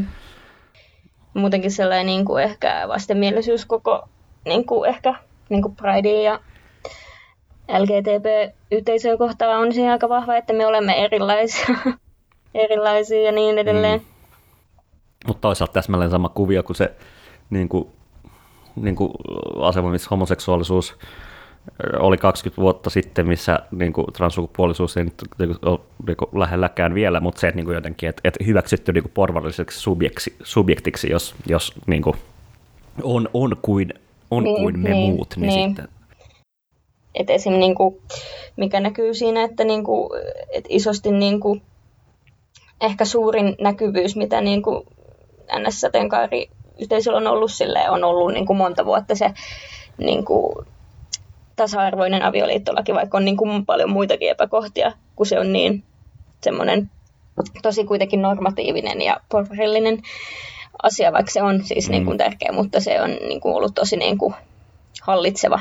[1.33, 4.09] Muutenkin sellainen niin kuin ehkä vastenmielisyys koko
[4.45, 5.15] niin kuin ehkä
[5.49, 6.39] niin kuin Pridea ja
[7.79, 11.75] LGTB-yhteisöä kohtaan on siinä aika vahva, että me olemme erilaisia,
[12.53, 13.99] erilaisia ja niin edelleen.
[13.99, 14.14] Mm.
[15.27, 16.91] Mutta toisaalta täsmälleen sama kuvio kuin se
[17.49, 17.87] niin kuin,
[18.75, 19.11] niin kuin
[19.61, 20.95] asema, missä homoseksuaalisuus
[21.99, 26.29] oli 20 vuotta sitten, missä niin kuin transsukupuolisuus ei nyt niin kuin, ole niin kuin
[26.33, 30.35] lähelläkään vielä, mutta se, että niin kuin jotenkin, että, että hyväksytty niin kuin porvarilliseksi subjektiksi,
[30.43, 32.15] subjektiksi jos, jos niin kuin
[33.03, 33.93] on, on, kuin,
[34.31, 35.69] on Niin, kuin me niin, muut, niin, niin.
[35.69, 35.87] sitten
[37.15, 37.53] Et esim.
[37.53, 37.97] Niin kuin,
[38.57, 40.09] mikä näkyy siinä, että niin kuin,
[40.53, 41.61] et isosti niin kuin,
[42.81, 44.87] ehkä suurin näkyvyys, mitä niin kuin
[45.53, 46.49] NS-sateenkaari
[46.81, 49.31] yhteisöllä on ollut sille on ollut niin kuin monta vuotta se
[49.97, 50.65] niin kuin,
[51.55, 55.83] tasa-arvoinen avioliittolaki, vaikka on niin kuin paljon muitakin epäkohtia, kun se on niin
[56.43, 56.91] semmoinen
[57.61, 60.01] tosi kuitenkin normatiivinen ja porvarillinen
[60.83, 63.97] asia, vaikka se on siis niin kuin tärkeä, mutta se on niin kuin ollut tosi
[63.97, 64.33] niin kuin
[65.01, 65.59] hallitseva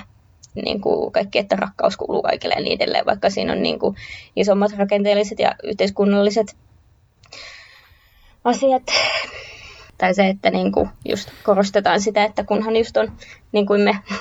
[0.55, 3.97] niin kuin kaikki, että rakkaus kuuluu kaikille ja niin edelleen, vaikka siinä on niin kuin
[4.37, 6.57] isommat rakenteelliset ja yhteiskunnalliset
[8.45, 8.83] asiat.
[9.99, 13.13] Tai se, että niin kuin just korostetaan sitä, että kunhan just on
[13.53, 13.99] niin kuin me.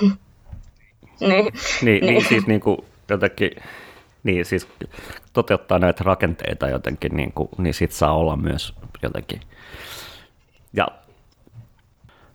[1.20, 1.52] niin.
[1.82, 3.50] Niin, niin siis niin kuin jotenkin,
[4.22, 4.68] niin siis
[5.32, 9.40] toteuttaa näitä rakenteita jotenkin, niin, kuin, niin sit saa olla myös jotenkin,
[10.72, 10.88] ja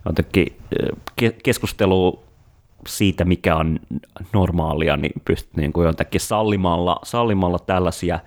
[0.06, 0.48] jotenkin
[0.80, 0.90] eh,
[1.22, 2.24] ke- keskustelu
[2.88, 3.80] siitä, mikä on
[4.34, 8.20] normaalia, niin pystyt niin kuin jotenkin sallimalla, sallimalla tällaisia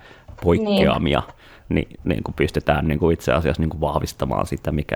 [0.43, 1.35] poikkeamia, niin,
[1.69, 4.95] niin, niin kuin pystytään niin kuin itse asiassa niin kuin vahvistamaan sitä, mikä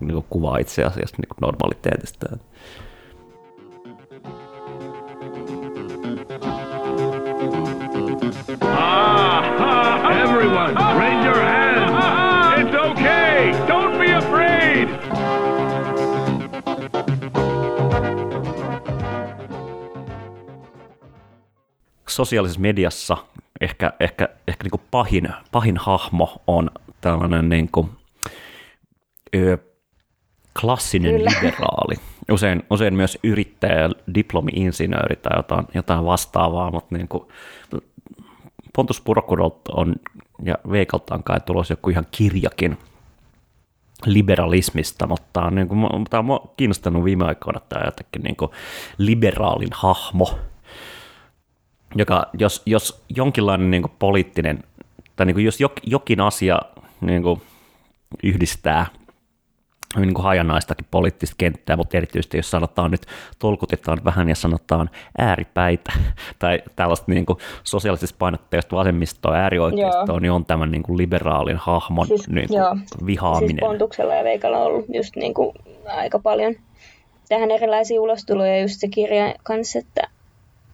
[0.00, 2.26] niin kuin kuvaa itse asiassa niin kuin normaliteetista.
[8.62, 12.04] Ah, everyone, raise your hands.
[12.58, 13.52] It's okay.
[13.68, 14.88] Don't be afraid.
[22.18, 23.16] sosiaalisessa mediassa
[23.60, 27.90] ehkä, ehkä, ehkä niin kuin pahin, pahin hahmo on tällainen niin kuin,
[29.36, 29.58] ö,
[30.60, 31.30] klassinen Kyllä.
[31.30, 31.94] liberaali.
[32.30, 37.28] Usein, usein myös yrittäjä, diplomi-insinööri tai jotain, jotain vastaavaa, mutta niin kuin,
[38.76, 39.94] Pontus Purokudolta on
[40.42, 42.78] ja Veikaltaan kai tulossa joku ihan kirjakin
[44.06, 48.50] liberalismista, mutta tämä on, niin kuin, tämä on kiinnostanut viime aikoina tämä jotenkin niin kuin
[48.98, 50.38] liberaalin hahmo,
[51.94, 54.64] joka, jos, jos jonkinlainen niin kuin poliittinen,
[55.16, 56.58] tai niin kuin jos jok, jokin asia
[57.00, 57.42] niin kuin
[58.22, 58.86] yhdistää
[59.96, 63.06] niin kuin hajanaistakin poliittista kenttää, mutta erityisesti jos sanotaan nyt,
[63.38, 65.92] tolkutetaan vähän ja sanotaan ääripäitä
[66.38, 72.06] tai tällaista niin kuin sosiaalisesti painotteista vasemmistoa äärioikeistoa, niin on tämän niin kuin liberaalin hahmon
[72.06, 72.76] siis, niin kuin joo.
[73.06, 73.48] vihaaminen.
[73.48, 76.54] Siis Pontuksella ja Veikalla on ollut just niin kuin aika paljon
[77.28, 80.08] tähän erilaisia ulostuloja just se kirja kanssa, että,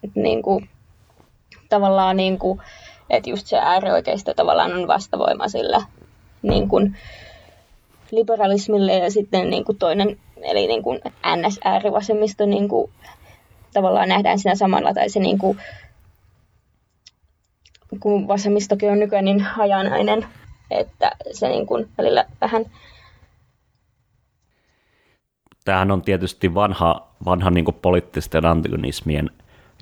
[0.04, 0.68] että niin kuin,
[1.74, 2.60] tavallaan niin kuin,
[3.10, 5.82] että just se äärioikeisto tavallaan on vastavoima sillä
[6.42, 6.96] niin kuin,
[8.10, 11.00] liberalismille ja sitten niin kuin toinen, eli niin kuin
[11.36, 12.90] NS-äärivasemmisto niin kuin,
[13.72, 15.58] tavallaan nähdään siinä samalla, tai se niin kuin,
[18.00, 20.26] kun vasemmistokin on nykyään niin hajanainen,
[20.70, 22.64] että se niin kuin välillä vähän...
[25.64, 29.30] Tämähän on tietysti vanha, vanha niin kuin poliittisten antagonismien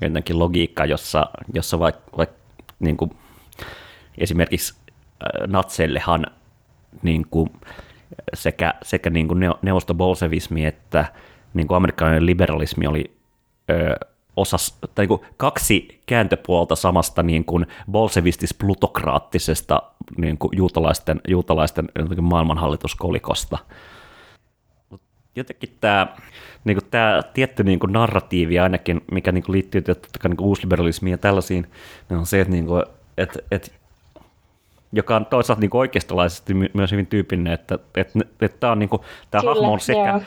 [0.03, 2.29] jotenkin logiikka, jossa, jossa vaikka vaik,
[2.79, 2.97] niin
[4.17, 6.25] esimerkiksi äh, natseillehan
[7.01, 7.49] niin kuin,
[8.33, 11.05] sekä, sekä niin kuin neuvostobolsevismi että
[11.53, 13.11] niin kuin amerikkalainen liberalismi oli
[13.69, 13.95] ö,
[14.35, 19.81] osas, tai niin kuin kaksi kääntöpuolta samasta niin kuin bolsevistis-plutokraattisesta
[20.17, 21.89] niin kuin juutalaisten, juutalaisten
[22.21, 23.57] maailmanhallituskolikosta.
[25.35, 26.07] Jotenkin tämä,
[26.63, 30.37] niin kuin tämä tietty niin kuin narratiivi ainakin, mikä niin kuin liittyy totta kai niin
[30.37, 31.67] kuin uusliberalismiin ja tällaisiin,
[32.09, 32.83] niin on se, että, niin kuin,
[33.17, 33.71] että, että
[34.93, 39.01] joka on toisaalta niin oikeistolaisesti myös hyvin tyypillinen, että, että, että tämä, on niin kuin,
[39.31, 40.21] tämä Kyllä, hahmo on sekä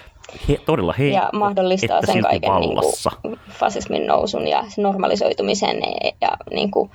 [0.48, 2.78] he, todella he, ja mahdollistaa että sen kaiken niin
[3.22, 5.76] kuin, fasismin nousun ja normalisoitumisen
[6.20, 6.90] ja niin kuin,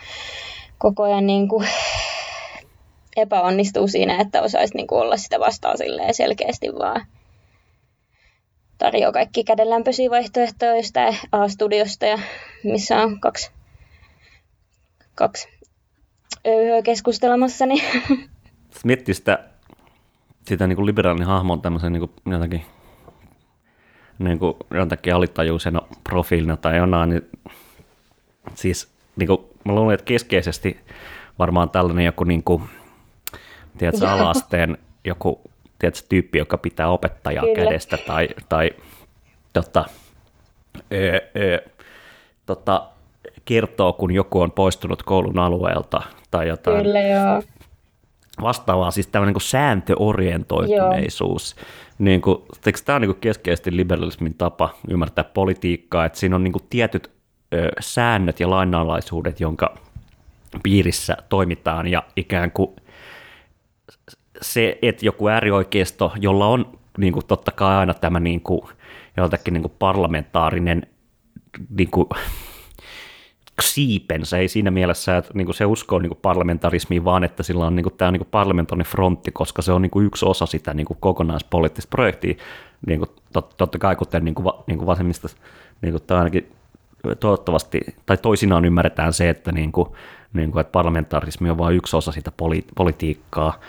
[0.77, 1.67] koko ajan niin kuin,
[3.17, 5.77] epäonnistuu siinä, että osaisi niin kuin, olla sitä vastaan
[6.11, 7.05] selkeästi vaan
[8.81, 12.19] tarjoaa kaikki kädenlämpöisiä vaihtoehtoja jostain A-studiosta, ja
[12.63, 13.51] missä on kaksi,
[15.15, 15.49] kaksi
[16.47, 17.65] ööhöä keskustelemassa.
[17.65, 17.83] Niin.
[18.83, 19.43] Miettii sitä,
[20.47, 22.65] sitä niin kuin liberaalin hahmon tämmöisen niin kuin jotakin,
[24.19, 27.29] niin kuin jotakin alitajuisena profiilina tai jonain, niin
[28.55, 30.79] siis niin kuin, mä luulen, että keskeisesti
[31.39, 32.63] varmaan tällainen joku niin kuin,
[33.77, 35.50] tiedätkö, alasteen joku
[35.81, 37.55] tiedätkö, tyyppi, joka pitää opettajaa Kyllä.
[37.55, 38.71] kädestä tai, tai
[39.53, 39.85] tota,
[40.93, 41.61] ö, ö,
[42.45, 42.87] tota,
[43.45, 46.83] kertoo, kun joku on poistunut koulun alueelta tai jotain.
[46.83, 47.43] Kyllä, joo.
[48.41, 51.55] Vastaavaa, siis tämmöinen niin sääntöorientoituneisuus.
[51.99, 52.41] Niin kuin,
[52.85, 57.11] tämä on niin kuin keskeisesti liberalismin tapa ymmärtää politiikkaa, että siinä on niin kuin tietyt
[57.53, 59.75] ö, säännöt ja lainalaisuudet, jonka
[60.63, 62.75] piirissä toimitaan ja ikään kuin
[64.41, 68.61] se, että joku äärioikeisto, jolla on niin kuin, totta kai aina tämä niin kuin,
[69.17, 70.87] joltakin niin kuin parlamentaarinen
[71.69, 72.09] niin kuin,
[73.61, 77.65] siipensä, ei siinä mielessä, että niin kuin se uskoo niin kuin parlamentarismiin, vaan että sillä
[77.65, 80.45] on niin kuin, tämä niin kuin parlamentaarinen frontti, koska se on niin kuin yksi osa
[80.45, 82.33] sitä niin kuin kokonaispoliittista projektia,
[82.87, 85.27] niin kuin, tot, totta kai kuten niin kuin, niin kuin vasemmista,
[85.81, 86.51] niin kuin, tai ainakin
[87.19, 89.89] toivottavasti, tai toisinaan ymmärretään se, että, niin kuin,
[90.33, 93.59] niin kuin, että parlamentarismi on vain yksi osa sitä poli, politiikkaa,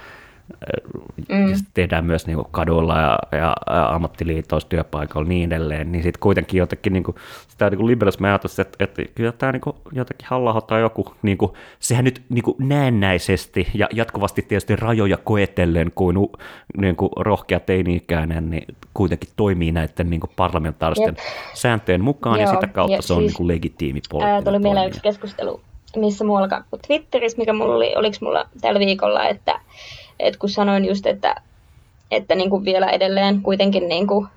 [1.28, 1.54] mm.
[1.74, 6.58] tehdään myös niin kuin kaduilla ja, ja, ja ammattiliitoissa, työpaikoilla niin edelleen, niin sitten kuitenkin
[6.58, 7.16] jotenkin niin kuin,
[7.48, 11.38] sitä niin liberalismi ajatus, että, että kyllä tämä niin kuin, jotenkin halla tai joku, niin
[11.38, 16.16] kuin, sehän nyt niin kuin näennäisesti ja jatkuvasti tietysti rajoja koetellen kuin,
[16.76, 21.18] niin kuin rohkea teini-ikäinen, niin kuitenkin toimii näiden niin kuin parlamentaaristen Jep.
[21.54, 24.58] sääntöjen mukaan Joo, ja sitä kautta ja se on siis, niin kuin legitiimi poliittinen Tuli
[24.58, 25.60] mieleen yksi keskustelu
[25.96, 29.60] missä muualla kuin Twitterissä, mikä mulla oli, oliko mulla tällä viikolla, että
[30.18, 31.34] et kun sanoin just, että,
[32.10, 34.28] että niin kuin vielä edelleen kuitenkin niin kuin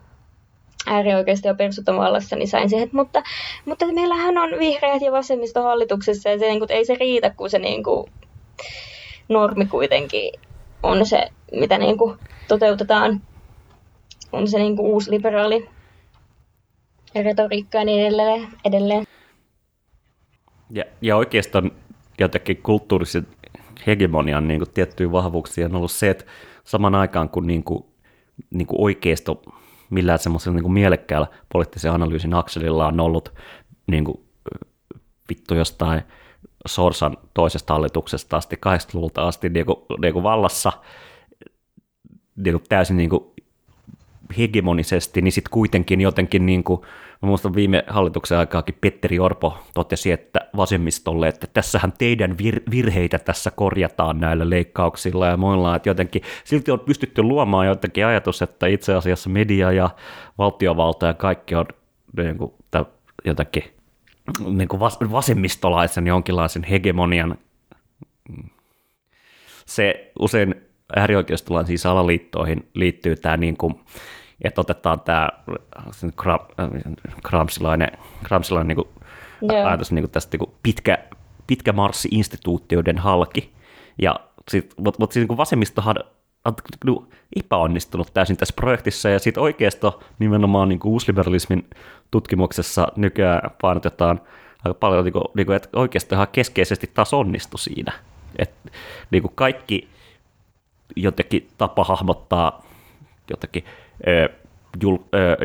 [0.85, 3.23] äärioikeisto ja persut on vallassa, niin sain siihen, että mutta,
[3.65, 7.49] mutta meillähän on vihreät ja vasemmisto hallituksessa ja se, niin kuin, ei se riitä, kun
[7.49, 8.11] se niin kuin,
[9.29, 10.31] normi kuitenkin
[10.83, 13.21] on se, mitä niin kuin, toteutetaan.
[14.31, 15.69] On se niin kuin, uusi liberaali
[17.15, 18.47] retoriikka ja niin edelleen.
[18.65, 19.03] edelleen.
[20.69, 21.71] Ja, ja oikeastaan
[22.19, 23.25] jotenkin kulttuuriset
[23.87, 25.65] hegemonian niin kuin, tiettyjä vahvuuksia.
[25.65, 26.25] On ollut se, että
[26.63, 27.85] saman aikaan kun niin kuin,
[28.49, 29.41] niin kuin oikeisto
[29.89, 33.33] millään semmoisella niin mielekkäällä poliittisen analyysin akselilla on ollut
[33.87, 34.19] niin kuin,
[35.29, 36.01] vittu jostain
[36.67, 40.71] Sorsan toisesta hallituksesta asti, 80-luvulta asti niin kuin, niin kuin vallassa
[42.35, 43.23] niin kuin täysin niin kuin
[44.37, 46.81] hegemonisesti, niin sitten kuitenkin jotenkin, niin kuin,
[47.25, 53.19] mä muistan viime hallituksen aikaakin Petteri Orpo totesi, että vasemmistolle, että tässähän teidän vir- virheitä
[53.19, 58.67] tässä korjataan näillä leikkauksilla ja muilla, että jotenkin silti on pystytty luomaan jotenkin ajatus, että
[58.67, 59.89] itse asiassa media ja
[60.37, 61.65] valtiovalta ja kaikki on
[62.17, 62.53] niin kuin,
[63.25, 63.63] jotenkin
[64.47, 64.79] niin kuin
[65.11, 67.37] vasemmistolaisen jonkinlaisen hegemonian.
[69.65, 70.55] Se usein
[70.95, 73.75] äärioikeistolaisiin salaliittoihin liittyy tämä, niin kuin,
[74.41, 75.29] että otetaan tämä
[77.23, 77.91] kramsilainen,
[78.23, 78.87] kramsilainen niin kuin,
[79.65, 80.97] ajatus niin kuin tästä niin kuin pitkä,
[81.47, 83.53] pitkä marssi instituutioiden halki.
[84.01, 84.19] Ja
[84.51, 85.95] sit, mutta, mutta siis niin vasemmistohan
[86.45, 86.53] on
[86.85, 91.69] niin epäonnistunut täysin tässä projektissa, ja sitten oikeisto nimenomaan niin kuin uusliberalismin
[92.11, 94.21] tutkimuksessa nykyään painotetaan
[94.65, 97.93] aika paljon, niin kuin, niin kuin, että oikeistohan keskeisesti taas onnistui siinä.
[98.39, 98.71] Että
[99.11, 99.89] niin kuin kaikki
[100.95, 102.65] jotenkin tapa hahmottaa
[103.29, 103.63] jotenkin
[104.81, 104.97] jul,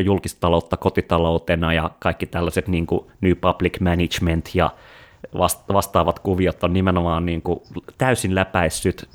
[0.04, 4.70] julkistaloutta kotitaloutena ja kaikki tällaiset niin kuin New Public Management ja
[5.72, 7.60] vastaavat kuviot on nimenomaan niin kuin
[7.98, 9.08] täysin läpäissyt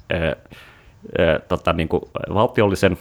[1.48, 2.02] tota, niin kuin
[2.34, 2.98] valtiollisen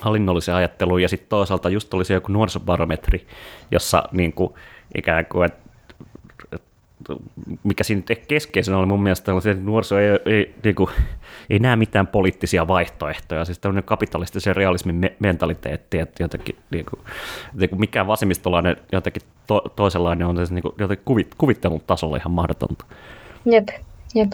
[0.00, 1.02] hallinnollisen ajattelun.
[1.02, 3.26] Ja sitten toisaalta just oli se joku nuorisobarometri,
[3.70, 4.54] jossa niin kuin,
[4.94, 5.63] ikään kuin, että
[7.62, 10.90] mikä siinä keskeisenä oli mun mielestä, että nuoriso ei, ei, niin kuin,
[11.50, 17.00] ei näe mitään poliittisia vaihtoehtoja, siis tämmöinen kapitalistisen realismin me- mentaliteetti, että jotenkin, niin kuin,
[17.54, 22.32] jotenkin mikään vasemmistolainen jotenkin to, toisenlainen on se niin kuin, jotenkin kuvit, kuvittelun tasolla ihan
[22.32, 22.84] mahdotonta.
[23.44, 23.68] Jep,
[24.14, 24.32] jep.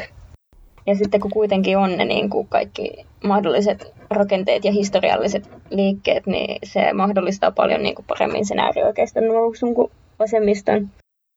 [0.87, 6.59] Ja sitten kun kuitenkin on ne niin kuin kaikki mahdolliset rakenteet ja historialliset liikkeet, niin
[6.64, 10.88] se mahdollistaa paljon niin kuin paremmin sen äärioikeiston nousun kuin vasemmiston.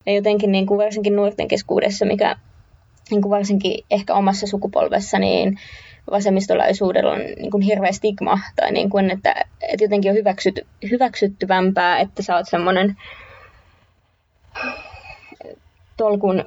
[0.05, 2.35] Ja jotenkin niin kuin varsinkin nuorten keskuudessa, mikä
[3.11, 5.59] niin kuin varsinkin ehkä omassa sukupolvessa, niin
[6.11, 11.99] vasemmistolaisuudella on niin kuin hirveä stigma, tai niin kuin, että, että jotenkin on hyväksytty, hyväksyttyvämpää,
[11.99, 12.97] että sä oot semmoinen
[15.97, 16.43] tolkun,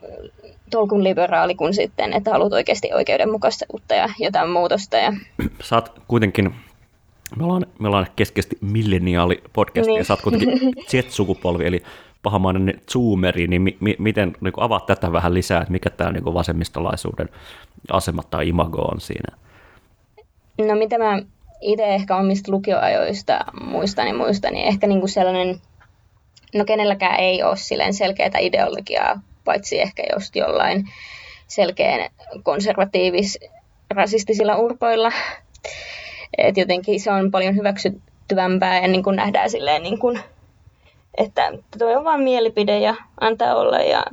[0.71, 4.97] tolkun liberaali kuin sitten, että haluat oikeasti oikeudenmukaisuutta ja jotain muutosta.
[4.97, 5.13] Ja...
[5.63, 6.55] Sä oot kuitenkin,
[7.37, 9.99] me ollaan, me ollaan keskeisesti milleniaali podcast niin.
[9.99, 10.59] ja sä oot kuitenkin
[10.91, 11.83] Z-sukupolvi, eli
[12.23, 16.25] pahamainen zoomeri, niin mi, mi, miten niin avaat tätä vähän lisää, että mikä tämä niin
[16.25, 17.29] vasemmistolaisuuden
[17.91, 19.37] asema tai imago on siinä?
[20.59, 21.23] No mitä mä
[21.61, 25.61] itse ehkä omista lukioajoista muistan, niin muistan, niin ehkä niin kuin sellainen,
[26.55, 30.85] no kenelläkään ei ole silleen selkeää ideologiaa, paitsi ehkä just jollain
[31.49, 32.11] selkeän
[32.43, 33.39] konservatiivis
[33.91, 35.13] rasistisilla urpoilla.
[36.39, 40.21] Et jotenkin se on paljon hyväksyttävämpää ja niin kuin nähdään silleen niin kuin
[41.17, 44.05] että tuo on vain mielipide ja antaa olla ja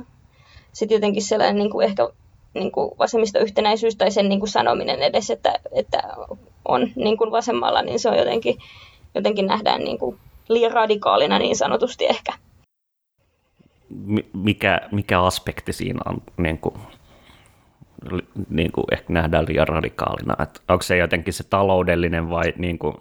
[0.72, 2.08] sitten jotenkin sellainen niin kuin ehkä
[2.54, 6.02] niin kuin vasemmistoyhtenäisyys tai sen niin kuin sanominen edes, että, että
[6.64, 8.58] on niin kuin vasemmalla, niin se on jotenkin,
[9.14, 12.32] jotenkin nähdään niin kuin liian radikaalina niin sanotusti ehkä.
[14.32, 16.74] Mikä, mikä aspekti siinä on niin kuin,
[18.48, 20.42] niin kuin ehkä nähdään liian radikaalina?
[20.42, 22.96] Että onko se jotenkin se taloudellinen vai niin kuin...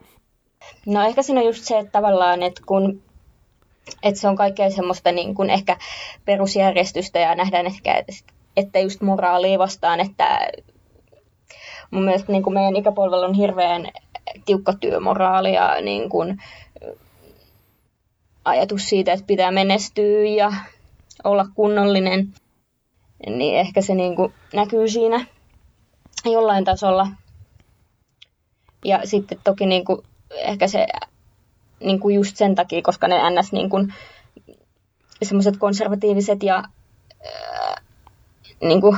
[0.85, 3.01] No ehkä siinä on just se, että tavallaan, että kun
[4.03, 5.77] että se on kaikkea semmoista niin kuin ehkä
[6.25, 8.03] perusjärjestystä ja nähdään ehkä,
[8.57, 10.39] että just moraalia vastaan, että
[11.91, 13.91] mun mielestä niin kuin meidän ikäpolvella on hirveän
[14.45, 16.37] tiukka työmoraali ja niin kuin
[18.45, 20.53] ajatus siitä, että pitää menestyä ja
[21.23, 22.33] olla kunnollinen,
[23.27, 25.25] niin ehkä se niin kuin näkyy siinä
[26.25, 27.07] jollain tasolla.
[28.85, 30.87] Ja sitten toki niin kuin ehkä se
[31.83, 33.51] niin kuin just sen takia, koska ne ns.
[33.51, 33.93] Niin kuin,
[35.23, 36.63] semmoiset konservatiiviset ja
[37.25, 37.81] ää,
[38.61, 38.97] niin kuin,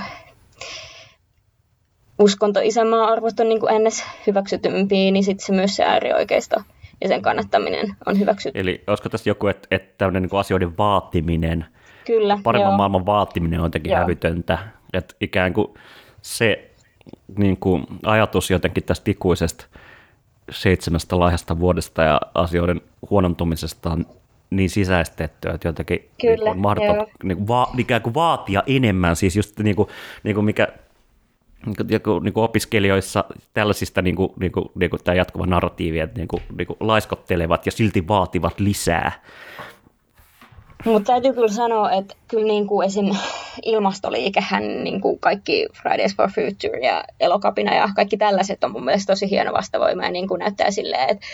[2.20, 4.06] uskonto isänmaan arvot on niin kuin ns.
[4.28, 6.56] hyväksytympiä, niin sitten se myös se äärioikeisto
[7.02, 8.60] ja sen kannattaminen on hyväksytty.
[8.60, 11.66] Eli olisiko tässä joku, että, että tämmöinen niin asioiden vaatiminen,
[12.06, 12.78] Kyllä, paremman joo.
[12.78, 14.00] maailman vaatiminen on jotenkin joo.
[14.00, 14.58] hävytöntä,
[14.94, 15.68] että ikään kuin
[16.22, 16.72] se
[17.38, 19.66] niin kuin ajatus jotenkin tästä ikuisesta
[20.52, 24.06] seitsemästä laihasta vuodesta ja asioiden huonontumisesta on
[24.50, 29.16] niin sisäistettyä, että jotenkin Kyllä, niin on mahdoton niin kuin va, ikään kuin vaatia enemmän,
[29.16, 29.90] siis just niin kuin,
[30.24, 30.68] niin kuin mikä
[31.66, 36.00] niin kuin, niin kuin opiskelijoissa tällaisista niin kuin, niin kuin, niin kuin tämä jatkuva narratiivi,
[36.00, 39.12] että niin kuin, niin kuin laiskottelevat ja silti vaativat lisää.
[40.86, 43.16] Mutta täytyy kyllä sanoa, että kyllä niin kuin esim.
[43.64, 49.14] ilmastoliikehän, niin kuin kaikki Fridays for Future ja Elokapina ja kaikki tällaiset on mun mielestä
[49.14, 51.26] tosi hieno vastavoima ja niin kuin näyttää silleen, että,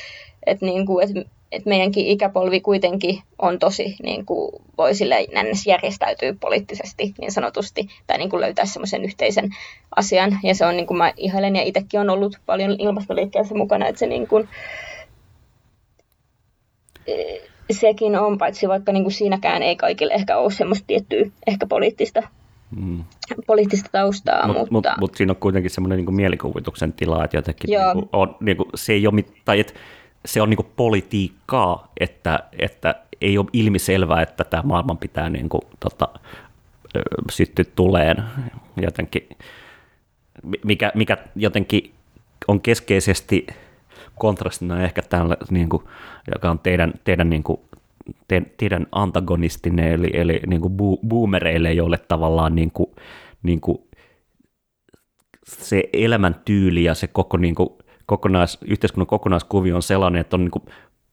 [0.45, 5.27] että, niin kuin, että, että meidänkin ikäpolvi kuitenkin on tosi, niin kuin voi sille
[5.67, 9.49] järjestäytyy poliittisesti niin sanotusti tai niin kuin löytää semmoisen yhteisen
[9.95, 13.87] asian ja se on niin kuin mä ihailen ja itsekin on ollut paljon ilmastoliikkeessä mukana,
[13.87, 14.49] että se niin kuin,
[17.73, 22.23] sekin on, paitsi vaikka niin kuin siinäkään ei kaikille ehkä ole semmoista tiettyä ehkä poliittista,
[22.75, 23.03] mm.
[23.47, 24.47] poliittista taustaa.
[24.47, 28.09] Mut, mutta mut, mut siinä on kuitenkin semmoinen niin mielikuvituksen tila, että jotenkin niin kuin
[28.13, 29.73] on, niin kuin, se ei ole mit, tai että
[30.25, 35.49] se on niin kuin politiikkaa, että, että ei ole ilmiselvää, että tämä maailman pitää niin
[35.49, 36.09] kuin, tota,
[37.31, 38.23] syttyä tuleen
[38.81, 39.29] jotenkin,
[40.65, 41.93] mikä, mikä jotenkin
[42.47, 43.47] on keskeisesti
[44.21, 45.83] kontrastina ehkä tällä, niin kuin,
[46.35, 47.59] joka on teidän, teidän, niin kuin,
[48.27, 50.73] te, teidän antagonistinen, eli, eli niin kuin
[51.07, 52.91] boomereille, joille tavallaan niin kuin,
[53.43, 53.77] niin kuin,
[55.47, 57.69] se elämäntyyli ja se koko niin kuin,
[58.05, 60.63] kokonais, yhteiskunnan kokonaiskuvio on sellainen, että on niin kuin,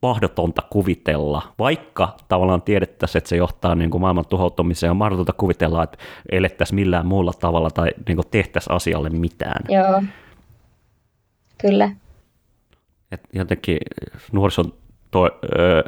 [0.03, 5.83] mahdotonta kuvitella, vaikka tavallaan tiedettäisiin, että se johtaa niin kuin maailman tuhoutumiseen, on mahdotonta kuvitella,
[5.83, 5.99] että
[6.33, 9.65] elettäisiin millään muulla tavalla tai niin tehtäisiin asialle mitään.
[9.69, 10.03] Joo,
[11.59, 11.91] kyllä.
[13.13, 13.79] Et jotenkin
[14.33, 14.73] nuorison,
[15.11, 15.83] to, öö,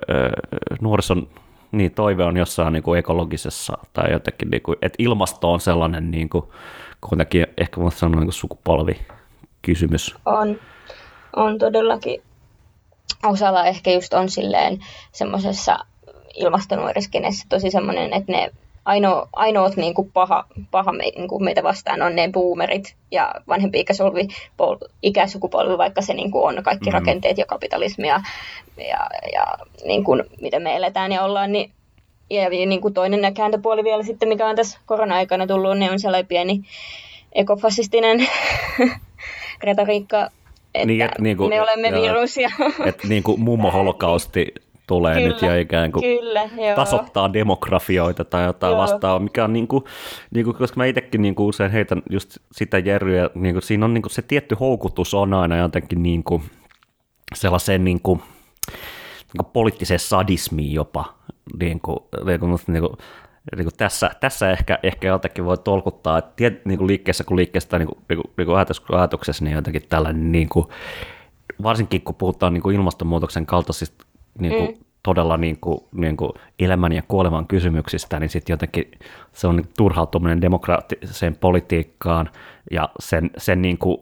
[0.81, 1.29] nuorison
[1.73, 6.11] niin toive on jossain niin kuin ekologisessa tai jotenkin, niin kuin, että ilmasto on sellainen
[6.11, 6.45] niin kuin,
[7.01, 10.15] kuitenkin ehkä voisi sanoa niin sukupolvikysymys.
[10.27, 10.61] On,
[11.37, 12.23] on todellakin.
[13.27, 14.79] Osalla ehkä just on silleen
[15.13, 15.79] semmoisessa
[16.35, 18.51] ilmastonuoriskenessä tosi semmoinen, että ne
[18.85, 23.35] ainoa, ainoat niin kuin paha, paha me, niin kuin meitä vastaan on ne boomerit ja
[23.49, 26.93] vanhempi ikäsukupolvi, pol, ikäsukupolvi vaikka se niin kuin on kaikki mm.
[26.93, 28.21] rakenteet ja kapitalismia
[28.77, 29.47] ja, ja
[29.85, 31.71] niin kuin, miten me eletään ja ollaan, niin
[32.31, 36.27] ja niin kuin toinen kääntöpuoli vielä sitten, mikä on tässä korona-aikana tullut, niin on sellainen
[36.27, 36.63] pieni
[37.33, 38.27] ekofasistinen
[39.65, 40.31] retoriikka,
[40.75, 42.37] että niin, et, niin kuin, me olemme ja, virus.
[42.37, 42.51] Ja...
[42.85, 44.55] Että niin kuin mummo holokausti
[44.91, 46.77] tulee kyllä, nyt ja ikään kuin kyllä, joo.
[46.77, 48.81] tasoittaa demografioita tai jotain joo.
[48.81, 49.85] vastaavaa, mikä on niin kuin,
[50.31, 53.85] niin kuin, koska mä itsekin niin kuin usein heitän just sitä järryä, niin kuin, siinä
[53.85, 56.43] on niin kuin, se tietty houkutus on aina jotenkin niin kuin,
[57.35, 58.19] sellaiseen niin kuin,
[59.19, 61.15] niin kuin poliittiseen sadismiin jopa,
[61.61, 62.97] niin kuin, niin kuin, niin kuin,
[63.57, 67.37] niin kuin tässä, tässä ehkä, ehkä jotenkin voi tolkuttaa, että tiet, niin kuin liikkeessä kuin
[67.37, 70.67] liikkeessä tai niin kuin, niin kuin, niin kuin ajatuksessa, niin jotenkin tällainen, niin kuin,
[71.63, 74.10] varsinkin kun puhutaan niin kuin ilmastonmuutoksen kaltaisista
[74.41, 74.85] niin kuin, mm.
[75.03, 78.91] todella niin kuin, niin kuin elämän ja kuoleman kysymyksistä, niin sitten jotenkin
[79.33, 82.31] se on turhautuminen demokraattiseen politiikkaan
[82.71, 83.99] ja sen, sen niin kuin,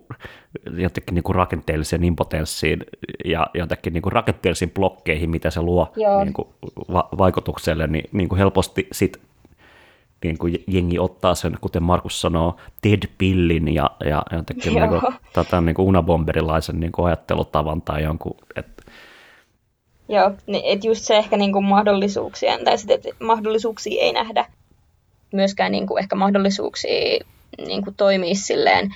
[0.77, 2.85] jotenkin niin kuin rakenteelliseen impotenssiin
[3.25, 5.93] ja jotenkin niin kuin rakenteellisiin blokkeihin, mitä se luo
[6.25, 6.49] niin kuin
[6.93, 9.21] va- vaikutukselle, niin, niin kuin helposti sit
[10.25, 15.61] niin kuin jengi ottaa sen, kuten Markus sanoo, Ted-pillin ja, ja jotenkin niin kuin, tota,
[15.61, 18.78] niin kuin unabomberilaisen niin kuin ajattelutavan tai jonkun, että
[20.09, 24.45] Joo, niin että just se ehkä niin kuin mahdollisuuksia, tai sitten, että mahdollisuuksia ei nähdä,
[25.33, 27.25] myöskään niin kuin ehkä mahdollisuuksia
[27.67, 28.95] niin kuin toimia silleen,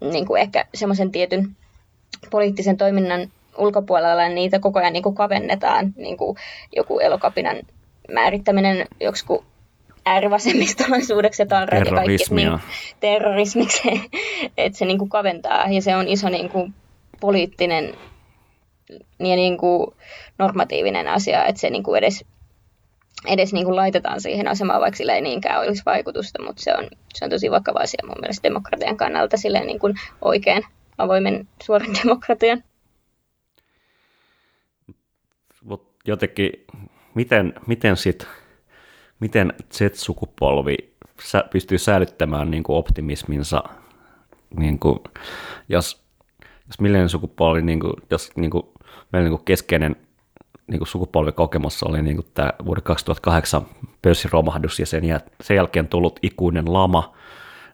[0.00, 1.56] niin kuin ehkä semmoisen tietyn
[2.30, 6.36] poliittisen toiminnan ulkopuolella, niin niitä koko ajan niin kuin kavennetaan, niin kuin
[6.76, 7.56] joku elokapinan
[8.12, 9.38] määrittäminen joksikin
[10.06, 12.58] äärivasemmistolaisuudeksi ja tarrat ja kaikki, niin,
[13.00, 13.88] terrorismiksi,
[14.58, 16.74] että se niin kuin kaventaa ja se on iso niin kuin
[17.20, 17.94] poliittinen
[19.18, 19.94] ja niin kuin
[20.38, 22.24] normatiivinen asia, että se niin kuin edes,
[23.26, 26.88] edes niin kuin laitetaan siihen asemaan, vaikka sillä ei niinkään olisi vaikutusta, mutta se on,
[27.14, 30.62] se on tosi vakava asia mun mielestä demokratian kannalta silleen niin kuin oikein
[30.98, 32.64] avoimen suoran demokratian.
[35.64, 36.52] Mut jotenkin,
[37.14, 38.26] miten, miten sit,
[39.20, 40.76] miten Z-sukupolvi
[41.52, 43.64] pystyy säilyttämään niin kuin optimisminsa,
[44.56, 44.98] niin kuin,
[45.68, 46.04] jos,
[46.66, 48.62] jos millinen sukupolvi, niin kuin, jos niin kuin,
[49.12, 49.96] meillä niin kuin keskeinen
[50.66, 53.66] niin kuin sukupolvikokemus oli niin kuin tämä vuoden 2008
[54.02, 57.14] pörssiromahdus ja sen, jäl- sen jälkeen tullut ikuinen lama.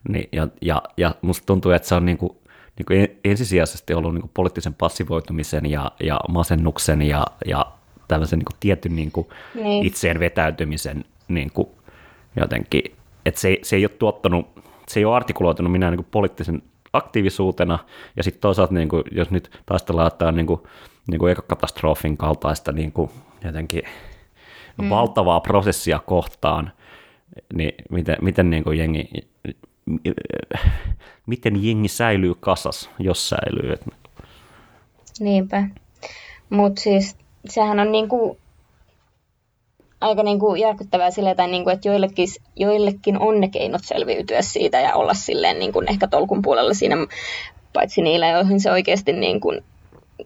[0.08, 2.36] Niin, ja, ja, ja musta tuntuu, että se on niin kuin,
[2.78, 7.66] niin kuin ensisijaisesti ollut niin kuin poliittisen passivoitumisen ja, ja masennuksen ja, ja
[8.08, 9.86] tällaisen niin kuin tietyn niin kuin niin.
[9.86, 11.68] itseen vetäytymisen niin kuin
[12.36, 12.82] jotenkin,
[13.26, 14.46] että se, se ei ole tuottanut,
[14.88, 16.62] se ei ole artikuloitunut minä niin kuin poliittisen
[16.92, 17.78] aktiivisuutena,
[18.16, 20.60] ja sitten toisaalta, niin kuin, jos nyt taistellaan että niin kuin,
[21.06, 23.10] niin kuin ekokatastrofin kaltaista niin kuin
[23.44, 23.82] jotenkin
[24.82, 24.90] mm.
[24.90, 26.72] valtavaa prosessia kohtaan,
[27.54, 29.10] niin miten, miten niin kuin jengi,
[31.26, 33.76] miten jengi säilyy kasas, jos säilyy?
[35.20, 35.68] Niinpä.
[36.50, 37.16] Mutta siis
[37.48, 38.38] sehän on niinku
[40.00, 44.94] aika niinku järkyttävää sille, että, niinku, että joillekin, joillekin on ne keinot selviytyä siitä ja
[44.94, 46.96] olla silleen niinku ehkä tolkun puolella siinä,
[47.72, 49.52] paitsi niillä, joihin se oikeasti niinku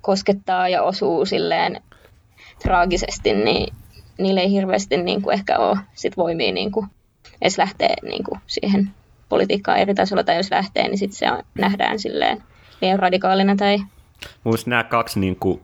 [0.01, 1.83] koskettaa ja osuu silleen
[2.63, 3.75] traagisesti, niin
[4.19, 6.87] niille ei hirveästi niin kuin ehkä ole sit voimia niin kuin
[7.43, 8.91] edes lähteä niin kuin siihen
[9.29, 12.43] politiikkaan eri tasolla, tai jos lähtee, niin sitten se on, nähdään silleen
[12.81, 13.57] liian radikaalina.
[13.57, 13.79] Tai...
[14.45, 15.61] Mielestäni nämä kaksi niin kuin,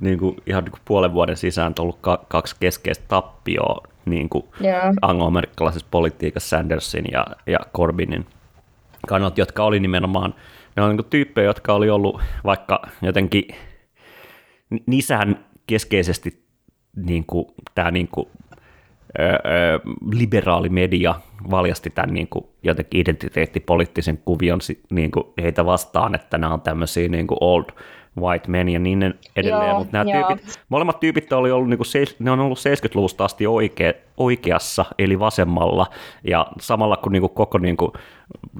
[0.00, 4.44] niin kuin ihan niin kuin puolen vuoden sisään on ollut kaksi keskeistä tappioa niin kuin
[5.02, 8.26] anglo-amerikkalaisessa politiikassa Sandersin ja, ja Corbynin
[9.08, 10.34] kannalta, jotka oli nimenomaan–
[10.76, 13.44] ne on niin tyyppejä, jotka oli ollut vaikka jotenkin,
[14.86, 16.46] niissähän keskeisesti
[16.96, 18.28] niin kuin, tämä niin kuin,
[20.12, 21.14] liberaali media
[21.50, 24.60] valjasti tämän niin kuin, jotenkin identiteettipoliittisen kuvion
[24.90, 27.64] niin kuin, heitä vastaan, että nämä on tämmöisiä niin kuin old
[28.20, 30.26] white men ja niin edelleen, Joo, mutta nämä joo.
[30.26, 31.86] tyypit, molemmat tyypit oli ollut, niin kuin,
[32.18, 35.86] ne on ollut 70-luvusta asti oikea, oikeassa, eli vasemmalla,
[36.24, 37.92] ja samalla kun niin kuin, koko niin kuin,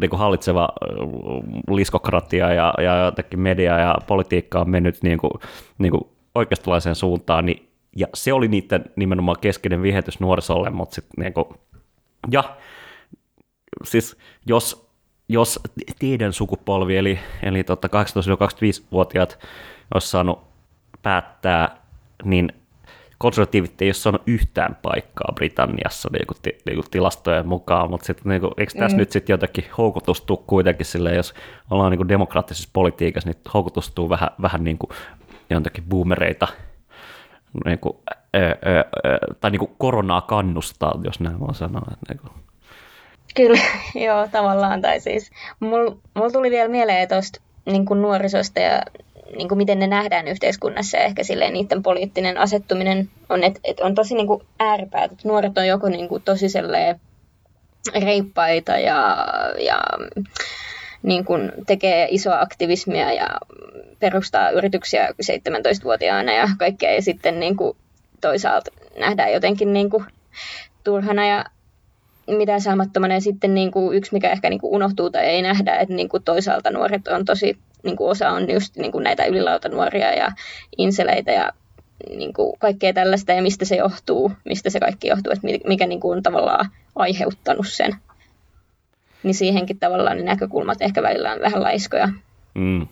[0.00, 5.32] niin kuin hallitseva äh, liskokratia ja, ja jotenkin media ja politiikka on mennyt niin kuin,
[5.78, 6.02] niin kuin
[6.34, 11.46] oikeistolaiseen suuntaan, niin ja se oli niiden nimenomaan keskeinen vihetys nuorisolle, mutta sitten niin kuin,
[12.30, 12.56] ja
[13.84, 14.85] siis jos,
[15.28, 15.60] jos
[15.98, 19.38] teidän sukupolvi, eli, eli tota 18-25-vuotiaat,
[19.94, 20.40] olisi saanut
[21.02, 21.76] päättää,
[22.24, 22.52] niin
[23.18, 28.30] konservatiivit ei ole saanut yhtään paikkaa Britanniassa niin kuin, niin kuin tilastojen mukaan, mutta sitten
[28.30, 29.00] niin kuin, eikö tässä mm.
[29.00, 31.34] nyt sitten jotenkin houkutustuu kuitenkin sille, jos
[31.70, 34.90] ollaan niin kuin demokraattisessa politiikassa, niin houkutustuu vähän, vähän niin kuin
[35.50, 36.48] jotakin boomereita
[37.64, 37.96] niin kuin,
[38.34, 41.86] ää, ää, ää, tai niin kuin koronaa kannustaa, jos näin voi sanoa.
[41.92, 42.32] Että niin kuin,
[43.36, 43.60] Kyllä,
[44.06, 44.82] joo, tavallaan.
[44.82, 45.30] Tai siis,
[45.60, 48.82] mulla mul tuli vielä mieleen tuosta niin nuorisosta ja
[49.36, 53.80] niin kuin miten ne nähdään yhteiskunnassa ja ehkä silleen niiden poliittinen asettuminen on, että et
[53.80, 55.12] on tosi niin kuin ääripäät.
[55.12, 56.46] Et nuoret on joko niin kuin tosi
[58.04, 59.26] reippaita ja,
[59.58, 59.80] ja
[61.02, 63.28] niin kuin tekee isoa aktivismia ja
[63.98, 66.94] perustaa yrityksiä 17-vuotiaana ja kaikkea.
[66.94, 67.76] Ja sitten niin kuin
[68.20, 70.04] toisaalta nähdään jotenkin niin kuin
[70.84, 71.44] turhana ja
[72.26, 73.14] mitä saamattomana.
[73.14, 76.08] Ja sitten niin kuin yksi, mikä ehkä niin kuin unohtuu tai ei nähdä, että niin
[76.08, 80.32] kuin toisaalta nuoret on tosi, niin kuin osa on just niin kuin näitä ylilautanuoria ja
[80.78, 81.52] inseleitä ja
[82.16, 86.00] niin kuin kaikkea tällaista ja mistä se johtuu, mistä se kaikki johtuu, että mikä niin
[86.00, 87.94] kuin on tavallaan aiheuttanut sen.
[89.22, 92.08] Niin siihenkin tavallaan ne näkökulmat ehkä välillä on vähän laiskoja.
[92.54, 92.86] mm,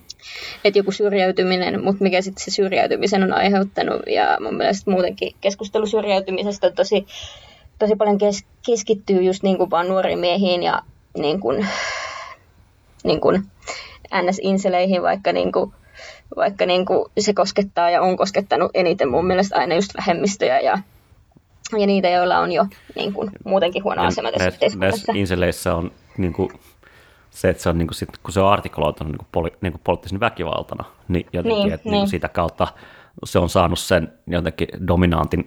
[0.63, 4.01] Että joku syrjäytyminen, mutta mikä sitten se syrjäytymisen on aiheuttanut.
[4.07, 7.05] Ja mun mielestä muutenkin keskustelu syrjäytymisestä on tosi,
[7.79, 10.81] tosi paljon kes- keskittyy just niin kuin vaan nuoriin miehiin ja
[11.17, 11.67] niin kuin,
[13.03, 13.43] niin kuin
[14.21, 15.73] NS-inseleihin, vaikka, niin kuin,
[16.35, 20.77] vaikka niin kuin se koskettaa ja on koskettanut eniten mun mielestä aina just vähemmistöjä ja,
[21.79, 22.65] ja niitä, joilla on jo
[22.95, 24.97] niin kuin, muutenkin huono ja asema tässä yhteiskunnassa.
[24.97, 26.49] näissä inseleissä on niin kuin,
[27.29, 29.73] se, että se on, niin kuin, sit, kun se on artikuloitunut niin kuin, poli, niin
[29.73, 31.91] kuin poliittisen väkivaltana, niin jotenkin, Niin, että niin.
[31.91, 32.01] niin.
[32.01, 32.67] kuin sitä kautta
[33.25, 35.45] se on saanut sen jotenkin dominantin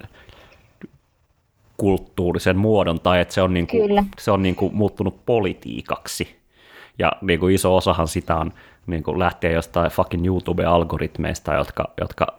[1.79, 4.05] kulttuurisen muodon, tai että se on, niin kuin, Kyllä.
[4.19, 6.39] se on niin kuin, muuttunut politiikaksi.
[6.99, 8.53] Ja niin kuin iso osahan sitä on
[8.87, 12.39] niin kuin lähtee jostain fucking YouTube-algoritmeista, jotka, jotka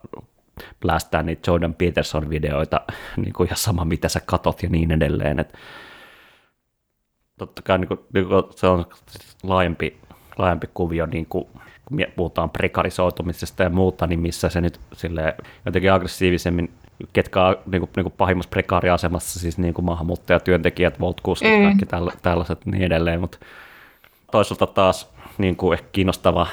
[0.80, 2.82] plästää niitä Jordan Peterson-videoita,
[3.24, 5.40] niin kuin ihan sama mitä sä katot ja niin edelleen.
[5.40, 5.54] Et
[7.38, 8.86] totta kai niin kuin, niin kuin se on
[9.44, 9.98] laajempi,
[10.38, 11.48] laajempi kuvio, niin kuin,
[11.86, 15.36] kun puhutaan prekarisoitumisesta ja muuta, niin missä se nyt sille
[15.66, 16.72] jotenkin aggressiivisemmin,
[17.14, 21.64] ketkä on niin kuin, niin kuin pahimmassa prekaariasemassa, siis niin kuin maahanmuuttajatyöntekijät, voltkustit, Mm.
[21.64, 23.38] kaikki tällä, tällaiset niin edelleen, mutta
[24.32, 26.48] toisaalta taas niin kuin ehkä kiinnostava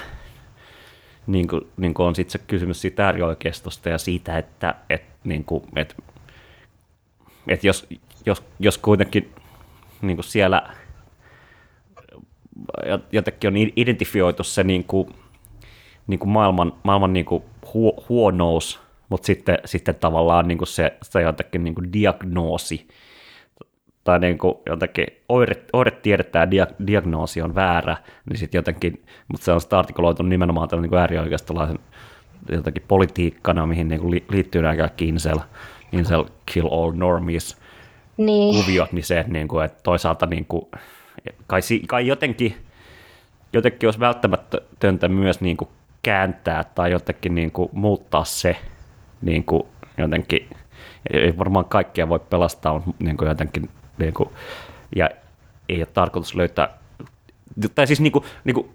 [1.27, 5.45] niin kuin, niin kuin on sitten se kysymys siitä äärioikeistosta ja siitä, että et, niin
[5.45, 5.97] kuin, et,
[7.49, 7.87] et jos,
[8.27, 9.33] jos, jos kuitenkin
[10.03, 10.63] niin kuin siellä
[13.13, 15.09] jotenkin on identifioitu se niin kuin,
[16.07, 17.43] niin kuin maailman, maailman niin kuin
[17.75, 22.89] huo, huonous, mutta sitten, sitten tavallaan niin kuin se, se jotenkin niin kuin diagnoosi
[24.05, 27.97] tai niin kuin jotenkin oire, oire tiedetään ja dia, diagnoosi on väärä,
[28.31, 31.79] niin sitten jotenkin, mutta se on sitä artikuloitu nimenomaan tällä niin äärioikeistolaisen
[32.51, 35.39] jotenkin politiikkana, mihin niin kuin li, liittyy nämä kaikki incel,
[35.93, 37.57] incel kill all normies
[38.17, 38.55] Niin.
[38.55, 40.67] kuviot, niin se, niin kuin, että toisaalta niin kuin,
[41.47, 42.57] kai, kai jotenkin,
[43.53, 45.69] jotenkin olisi välttämätöntä myös niin kuin
[46.03, 48.57] kääntää tai jotenkin niin kuin muuttaa se
[49.23, 49.63] niin kuin
[49.99, 50.49] jotenkin,
[51.11, 54.29] ei varmaan kaikkia voi pelastaa, mutta niin kuin jotenkin, niin kuin,
[54.97, 55.11] ja
[55.69, 56.79] ei ole tarkoitus löytää,
[57.75, 58.69] tai siis niin kuin, niin kuin,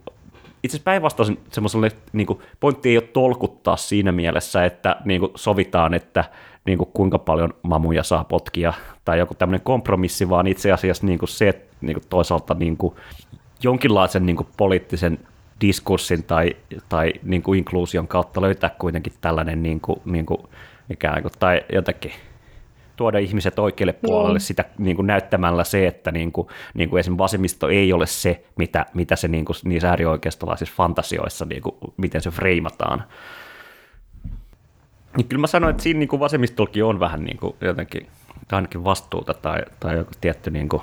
[0.63, 5.31] itse asiassa päinvastoin semmoiselle niin kuin, pointti ei ole tolkuttaa siinä mielessä, että niin kuin,
[5.35, 6.23] sovitaan, että
[6.65, 8.73] niin kuin, kuinka paljon mamuja saa potkia
[9.05, 12.77] tai joku tämmöinen kompromissi, vaan itse asiassa niin kuin se, että niin kuin, toisaalta niin
[12.77, 12.95] kuin,
[13.63, 15.19] jonkinlaisen niin kuin, poliittisen
[15.61, 16.55] diskurssin tai,
[16.89, 20.41] tai niin kuin inkluusion kautta löytää kuitenkin tällainen niin kuin, niin kuin,
[20.89, 22.11] ikään kuin, tai jotenkin
[22.95, 24.41] tuoda ihmiset oikealle puolelle Niin.
[24.41, 28.43] sitä niin kuin näyttämällä se, että niin kuin, niin kuin esimerkiksi vasemmisto ei ole se,
[28.57, 33.03] mitä, mitä se niin kuin, niissä äärioikeistolaisissa fantasioissa, niin kuin, miten se freimataan.
[35.17, 38.07] Niin kyllä mä sanoin, että siinä niin kuin vasemmistollakin on vähän niin kuin jotenkin
[38.47, 40.81] tai ainakin vastuuta tai, tai joku tietty niin kuin,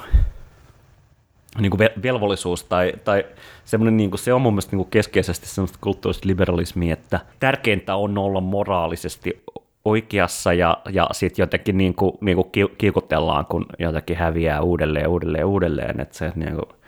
[1.61, 3.25] niin kuin ve- velvollisuus tai, tai
[3.65, 7.97] semmoinen, niin kuin, se on mun mielestä niin kuin keskeisesti semmoista kulttuurista liberalismia, että tärkeintä
[7.97, 9.43] on olla moraalisesti
[9.85, 15.47] oikeassa ja, ja sitten jotenkin niin kuin, niin kuin kiukutellaan, kun jotenkin häviää uudelleen, uudelleen,
[15.47, 16.79] uudelleen, että se niin kuin,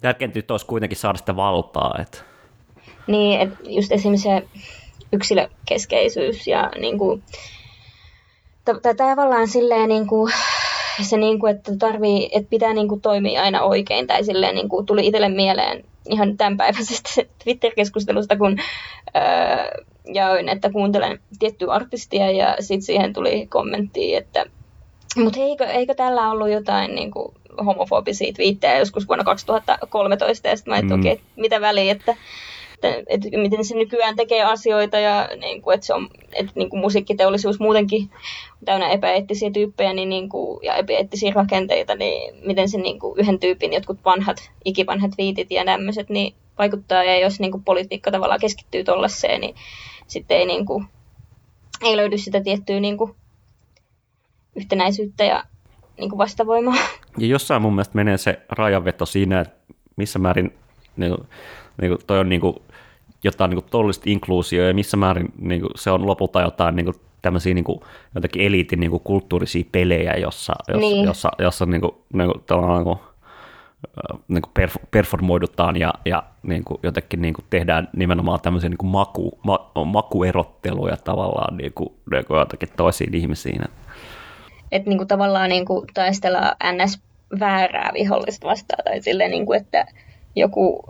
[0.00, 1.98] tärkeintä olisi kuitenkin saada sitä valtaa.
[2.00, 2.18] Että.
[3.06, 4.48] Niin, että just esimerkiksi se
[5.12, 7.22] yksilökeskeisyys ja niin kuin,
[8.64, 10.32] t- tavallaan silleen niin kuin,
[11.04, 14.68] se, niin kuin, että, tarvii, että pitää niin kuin, toimia aina oikein, tai silleen niin
[14.68, 17.10] kuin, tuli itselle mieleen ihan tämänpäiväisestä
[17.44, 18.58] Twitter-keskustelusta, kun
[19.16, 19.82] öö,
[20.14, 24.46] jaoin, että kuuntelen tiettyä artistia, ja sitten siihen tuli kommentti, että
[25.16, 27.34] mutta eikö, eikö tällä ollut jotain niin kuin,
[27.64, 31.00] homofobisia twiittejä joskus vuonna 2013, ja sitten mä mm.
[31.00, 32.16] okei, okay, mitä väliä, että
[32.82, 36.80] että, miten se nykyään tekee asioita ja niin kuin, että, se on, että niin kuin
[36.80, 42.78] musiikkiteollisuus muutenkin on täynnä epäeettisiä tyyppejä niin, niin kuin, ja epäeettisiä rakenteita, niin miten se
[42.78, 47.50] niin kuin, yhden tyypin jotkut vanhat, ikivanhat viitit ja tämmöiset niin vaikuttaa ja jos niin
[47.50, 49.54] kuin, politiikka tavallaan keskittyy tollaiseen, niin
[50.06, 50.84] sitten ei, niin kuin,
[51.82, 53.14] ei löydy sitä tiettyä niin kuin,
[54.56, 55.44] yhtenäisyyttä ja
[55.98, 56.74] niin kuin vastavoimaa.
[57.18, 60.54] Ja jossain mun mielestä menee se rajanveto siinä, että missä määrin
[60.96, 61.14] niin
[61.80, 62.56] niin toi on niin kuin,
[63.24, 66.96] jotain niin tollista inkluusioa ja missä määrin niin kuin, se on lopulta jotain niin kuin,
[67.22, 67.80] tämmöisiä niin kuin,
[68.14, 71.04] jotenkin eliitin niin kuin, kulttuurisia pelejä, jossa, jos, niin.
[71.04, 72.44] jossa, jossa niin kuin, niin kuin,
[72.74, 72.98] niin kuin,
[74.28, 78.90] niin kuin performoidutaan ja, ja niin kuin jotenkin niin kuin tehdään nimenomaan tämmöisiä niin kuin
[78.90, 83.60] maku, ma, makuerotteluja tavallaan niin kuin, niin kuin jotenkin toisiin ihmisiin.
[84.72, 87.00] Että niin kuin tavallaan niin kuin taistellaan ns.
[87.40, 89.86] väärää vihollista vastaan tai silleen, niin kuin, että
[90.36, 90.84] joku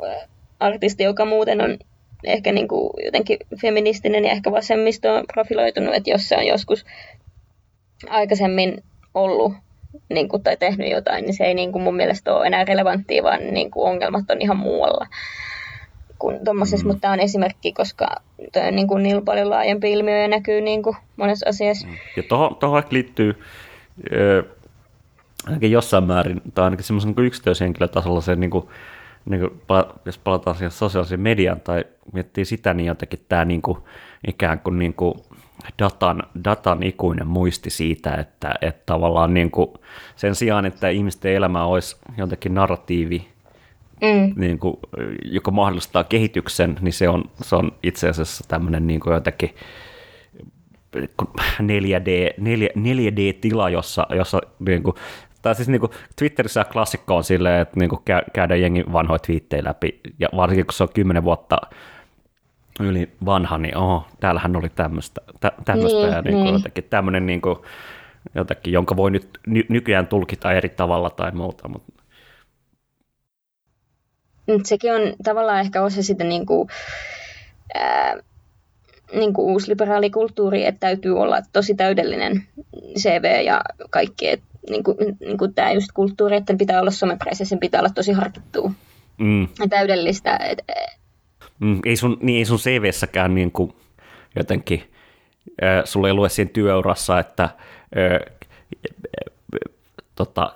[0.60, 1.78] artisti, joka muuten on
[2.24, 6.86] ehkä niin kuin jotenkin feministinen ja ehkä vasemmisto on profiloitunut, että jos se on joskus
[8.08, 8.82] aikaisemmin
[9.14, 9.52] ollut
[10.08, 13.22] niin kuin, tai tehnyt jotain, niin se ei niin kuin mun mielestä ole enää relevanttia,
[13.22, 15.06] vaan niin kuin ongelmat on ihan muualla
[16.18, 16.88] kuin tuommoisessa, mm.
[16.88, 18.08] mutta tämä on esimerkki, koska
[18.52, 21.86] tämä on niin, kuin niin paljon laajempi ilmiö ja näkyy niin kuin monessa asiassa.
[21.86, 21.94] Mm.
[22.16, 23.42] Ja tuohon, tuohon liittyy
[24.12, 24.44] äh,
[25.46, 28.68] ainakin jossain määrin, tai ainakin semmoisen niin yksityishenkilötasolla se niin kuin,
[29.30, 29.60] niin kuin,
[30.04, 33.78] jos palataan siihen sosiaalisen median tai miettii sitä, niin jotenkin tämä niin kuin,
[34.26, 35.14] ikään kuin, niin kuin
[35.78, 39.68] datan, datan ikuinen muisti siitä, että, että tavallaan niin kuin
[40.16, 43.28] sen sijaan, että ihmisten elämä olisi jotenkin narratiivi,
[44.02, 44.32] mm.
[44.36, 44.76] niin kuin,
[45.24, 49.50] joka mahdollistaa kehityksen, niin se on, se on itse asiassa tämmöinen niin kuin jotenkin
[51.62, 54.96] 4D, 4, 4D-tila, jossa, jossa niin kuin
[55.48, 59.64] tai siis niin kuin Twitterissä klassikko on silleen, että niin kuin käydä jengin vanhoja twiittejä
[59.64, 61.60] läpi, ja varsinkin kun se on kymmenen vuotta
[62.80, 66.54] yli vanha, niin oho, täällähän oli tämmöistä, tä, tämmöistä niin, ja niin kuin niin.
[66.54, 67.58] jotenkin tämmöinen niin kuin,
[68.34, 71.68] jotenkin, jonka voi nyt ny, nykyään tulkita eri tavalla tai muuta.
[71.68, 71.92] Mutta...
[74.64, 76.68] Sekin on tavallaan ehkä osa sitä niin kuin,
[77.74, 78.16] ää,
[79.14, 82.42] niin kuin uusliberaali kulttuuri, että täytyy olla tosi täydellinen
[82.98, 87.44] CV ja kaikki, että niin kuin, niin kuin tämä just kulttuuri, että pitää olla somepreissa,
[87.44, 88.70] sen pitää olla tosi harkittua
[89.18, 89.42] mm.
[89.42, 90.36] ja täydellistä.
[90.36, 90.58] Et,
[91.60, 93.72] mm, ei, sun, niin ei sun CV-säkään niin kuin
[94.36, 94.82] jotenkin,
[95.62, 98.36] äh, sulla ei lue siinä työurassa, että äh,
[100.14, 100.52] tota,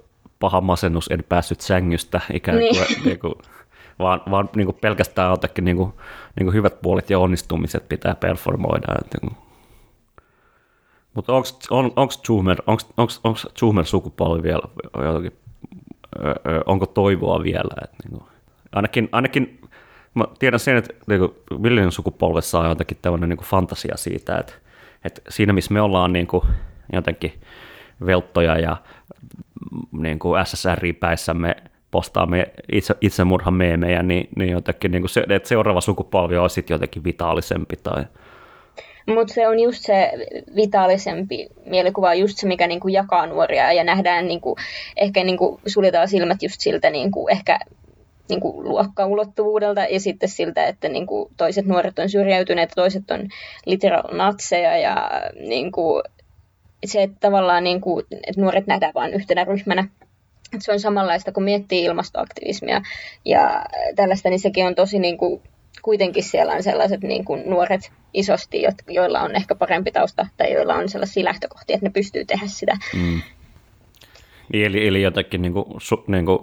[0.00, 0.02] 2014-2015
[0.38, 3.04] paha masennus, en päässyt sängystä ikään kuin, niin.
[3.04, 3.34] niin kuin
[3.98, 5.92] vaan, vaan niin kuin pelkästään jotenkin niin kuin,
[6.36, 8.86] niin kuin hyvät puolet ja onnistumiset pitää performoida.
[11.14, 11.32] Mutta
[11.86, 12.08] onko
[13.58, 14.62] Zoomer, sukupolvi vielä
[15.04, 15.38] jotenkin,
[16.66, 17.74] onko toivoa vielä?
[17.84, 18.30] Et, niin kuin,
[18.72, 19.60] ainakin, ainakin
[20.14, 24.52] mä tiedän sen, että niin Viljan sukupolvessa on jotenkin tämmöinen niin fantasia siitä, että,
[25.04, 26.42] että siinä missä me ollaan niin kuin,
[26.92, 27.40] jotenkin
[28.06, 28.76] velttoja ja
[29.92, 31.56] niin kuin SSR-päissämme
[31.90, 36.74] postaamme itse, itsemurhan meemejä, niin, niin jotenkin niin kuin se, että seuraava sukupolvi on sitten
[36.74, 38.04] jotenkin vitaalisempi tai,
[39.06, 40.12] mutta se on just se
[40.56, 44.56] vitaalisempi mielikuva, just se, mikä niinku jakaa nuoria ja nähdään, niinku,
[44.96, 47.58] ehkä niinku suljetaan silmät just siltä niinku, ehkä
[48.28, 53.28] niinku luokkaulottuvuudelta ja sitten siltä, että niinku toiset nuoret on syrjäytyneet, toiset on
[53.66, 55.10] literal natseja ja
[55.48, 56.02] niinku,
[56.86, 59.88] se, että tavallaan niinku, että nuoret nähdään vain yhtenä ryhmänä.
[60.58, 62.82] Se on samanlaista, kun miettii ilmastoaktivismia
[63.24, 63.64] ja
[63.96, 65.42] tällaista, niin sekin on tosi niinku,
[65.82, 70.74] kuitenkin siellä on sellaiset niin kuin nuoret isosti, joilla on ehkä parempi tausta tai joilla
[70.74, 72.76] on sellaisia lähtökohtia, että ne pystyy tehdä sitä.
[72.94, 73.22] Mm.
[74.52, 76.38] Eli, eli jotenkin niin kuin, su, niin kuin,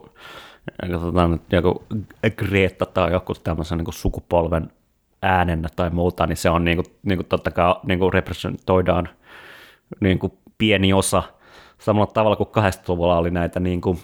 [0.92, 1.84] katsotaan, että joku
[2.36, 4.72] Greta tai joku tämmöisen niin kuin sukupolven
[5.22, 9.10] äänenä tai muuta, niin se on niin kuin, niin kuin totta kai niin kuin representoidaan
[10.00, 11.24] niin kuin pieni osa
[11.84, 13.98] samalla tavalla kuin 80-luvulla oli näitä niin kuin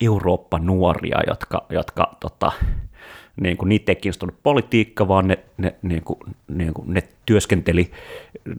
[0.00, 2.52] Eurooppa-nuoria, jotka, jotka tota,
[3.40, 6.18] niin kuin, niitä ei kiinnostunut politiikka, vaan ne, ne, niin kuin,
[6.48, 7.90] niin kuin, ne työskenteli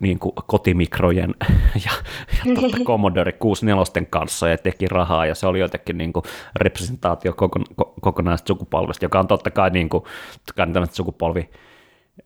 [0.01, 1.35] niin kuin kotimikrojen
[1.85, 1.91] ja,
[2.37, 6.23] ja totta Commodore 64 kanssa ja teki rahaa, ja se oli jotenkin niin kuin
[6.55, 7.59] representaatio koko,
[8.01, 10.03] kokonaisesta sukupolvesta, joka on totta kai, niin kuin,
[10.33, 11.49] totta kai tämmöistä sukupolvi,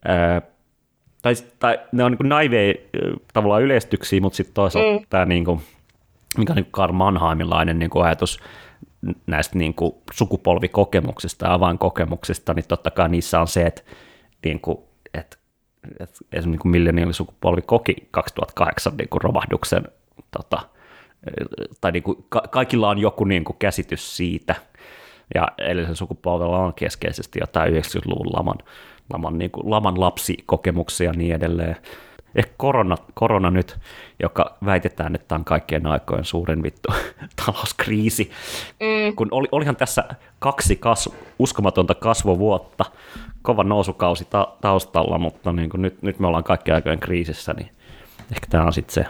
[0.05, 0.41] ää,
[1.21, 2.73] tai, tai ne on niin naiveja
[3.33, 5.05] tavallaan yleistyksiä, mutta sitten toisaalta mm.
[5.09, 5.61] tämä, niin kuin,
[6.37, 8.39] mikä on niin Karl Mannheimilainen niin kuin ajatus
[9.27, 13.81] näistä niin kuin sukupolvikokemuksista ja avainkokemuksista, niin totta kai niissä on se, että,
[14.45, 14.77] niin kuin,
[15.13, 15.37] että,
[15.99, 19.83] että esimerkiksi niin sukupolvi koki 2008 niin kuin romahduksen,
[20.37, 20.59] tota,
[21.81, 24.55] tai niin kuin, ka- kaikilla on joku niin kuin käsitys siitä,
[25.35, 28.57] ja edellisen sukupolvella on keskeisesti jotain 90-luvun laman,
[29.13, 31.75] laman, niin kuin, laman lapsikokemuksia ja niin edelleen
[32.35, 33.77] ehkä korona, korona nyt,
[34.23, 36.93] joka väitetään, että on kaikkien aikojen suurin vittu
[37.45, 38.31] talouskriisi,
[38.79, 39.15] mm.
[39.15, 40.03] kun oli, olihan tässä
[40.39, 42.85] kaksi kasv, uskomatonta kasvovuotta,
[43.41, 47.69] kova nousukausi ta, taustalla, mutta niin kuin nyt, nyt me ollaan kaikkien aikojen kriisissä, niin
[48.31, 49.05] ehkä tämä on sitten se.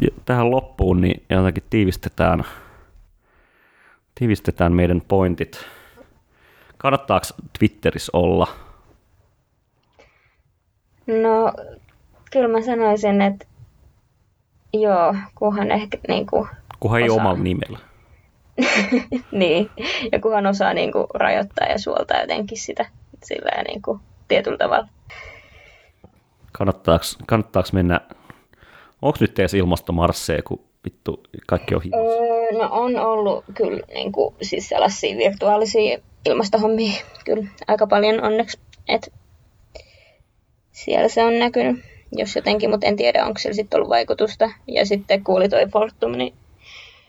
[0.00, 2.44] Ja tähän loppuun niin jotenkin tiivistetään,
[4.14, 5.66] tiivistetään meidän pointit.
[6.78, 7.26] Kannattaako
[7.58, 8.46] Twitterissä olla?
[11.06, 11.52] No
[12.34, 13.46] kyllä mä sanoisin, että
[14.72, 16.48] joo, kunhan ehkä niin kuin
[16.80, 17.78] Kunhan ei omalla nimellä.
[19.32, 19.70] niin,
[20.12, 22.86] ja kunhan osaa niin kuin, rajoittaa ja suoltaa jotenkin sitä
[23.22, 24.88] sillä niin kuin, tietyllä tavalla.
[26.52, 28.00] Kannattaako, kannattaako mennä,
[29.02, 32.20] onko nyt edes ilmastomarsseja, kun vittu kaikki on himossa?
[32.20, 36.92] Öö, no on ollut kyllä niin kuin, siis sellaisia virtuaalisia ilmastohommia
[37.24, 38.58] kyllä aika paljon onneksi,
[38.88, 39.10] että
[40.72, 44.50] siellä se on näkynyt jos jotenkin, mutta en tiedä, onko sillä sitten ollut vaikutusta.
[44.66, 46.34] Ja sitten kuuli toi Fortum, niin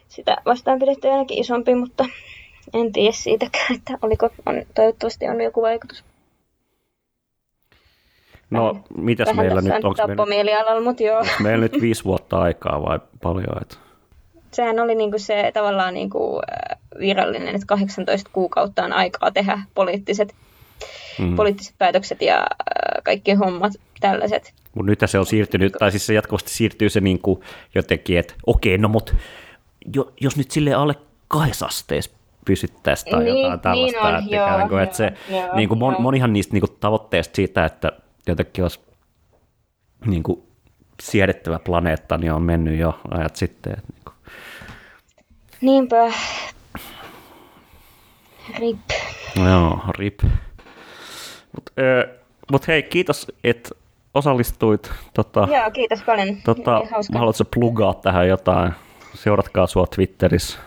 [0.08, 2.06] sitä vastaan pidetty ainakin isompi, mutta
[2.74, 6.04] en tiedä siitäkään, että oliko, on, toivottavasti on joku vaikutus.
[8.50, 11.26] No, Vähän mitäs meillä nyt, onko meillä, mutta joo.
[11.40, 13.62] meillä nyt viisi vuotta aikaa vai paljon?
[13.62, 13.76] Että...
[14.52, 16.42] Sehän oli niinku se tavallaan niinku
[17.00, 20.36] virallinen, että 18 kuukautta on aikaa tehdä poliittiset,
[21.20, 21.36] mm.
[21.36, 22.48] poliittiset päätökset ja
[23.04, 24.54] kaikki hommat tällaiset.
[24.74, 27.42] Mutta nyt se on siirtynyt, tai siis se jatkuvasti siirtyy se niin kuin
[27.76, 29.14] jotenkin, että okei, no mutta
[29.96, 30.96] jo, jos nyt sille alle
[31.28, 32.12] kahdessa asteessa
[32.46, 35.70] pysyttäisiin tai niin, jotain tällaista, niin on, että, joo, niin kuin, että se, joo, niin
[35.70, 37.92] kuin mon, monihan niistä niin kuin tavoitteista siitä, että
[38.28, 38.80] jotenkin olisi
[40.06, 40.44] niin kuin
[41.02, 43.74] siedettävä planeetta, niin on mennyt jo ajat sitten.
[43.74, 44.16] Että niin kuin.
[45.62, 46.14] Niinpä.
[48.60, 48.80] Rip.
[49.46, 50.20] Joo, rip.
[51.56, 51.72] Mutta
[52.52, 53.70] mut hei, kiitos, että
[54.14, 54.92] osallistuit.
[55.14, 56.38] Tota, Joo, kiitos paljon.
[56.46, 56.82] Tota,
[57.14, 58.72] haluatko plugaa tähän jotain?
[59.14, 60.60] Seuratkaa sua Twitterissä.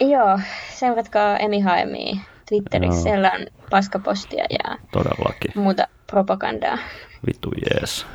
[0.00, 0.38] Joo,
[0.70, 2.94] seuratkaa Emi Haemi Twitterissä.
[2.98, 3.02] Joo.
[3.02, 5.52] Siellä on paskapostia ja Todellakin.
[5.54, 6.78] muuta propagandaa.
[7.26, 8.06] Vitu jees.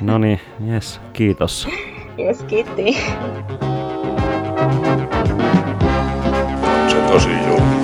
[0.00, 1.68] no niin, jes, kiitos.
[2.18, 2.92] Jes, kiitti.
[6.88, 7.83] Se tosi julma.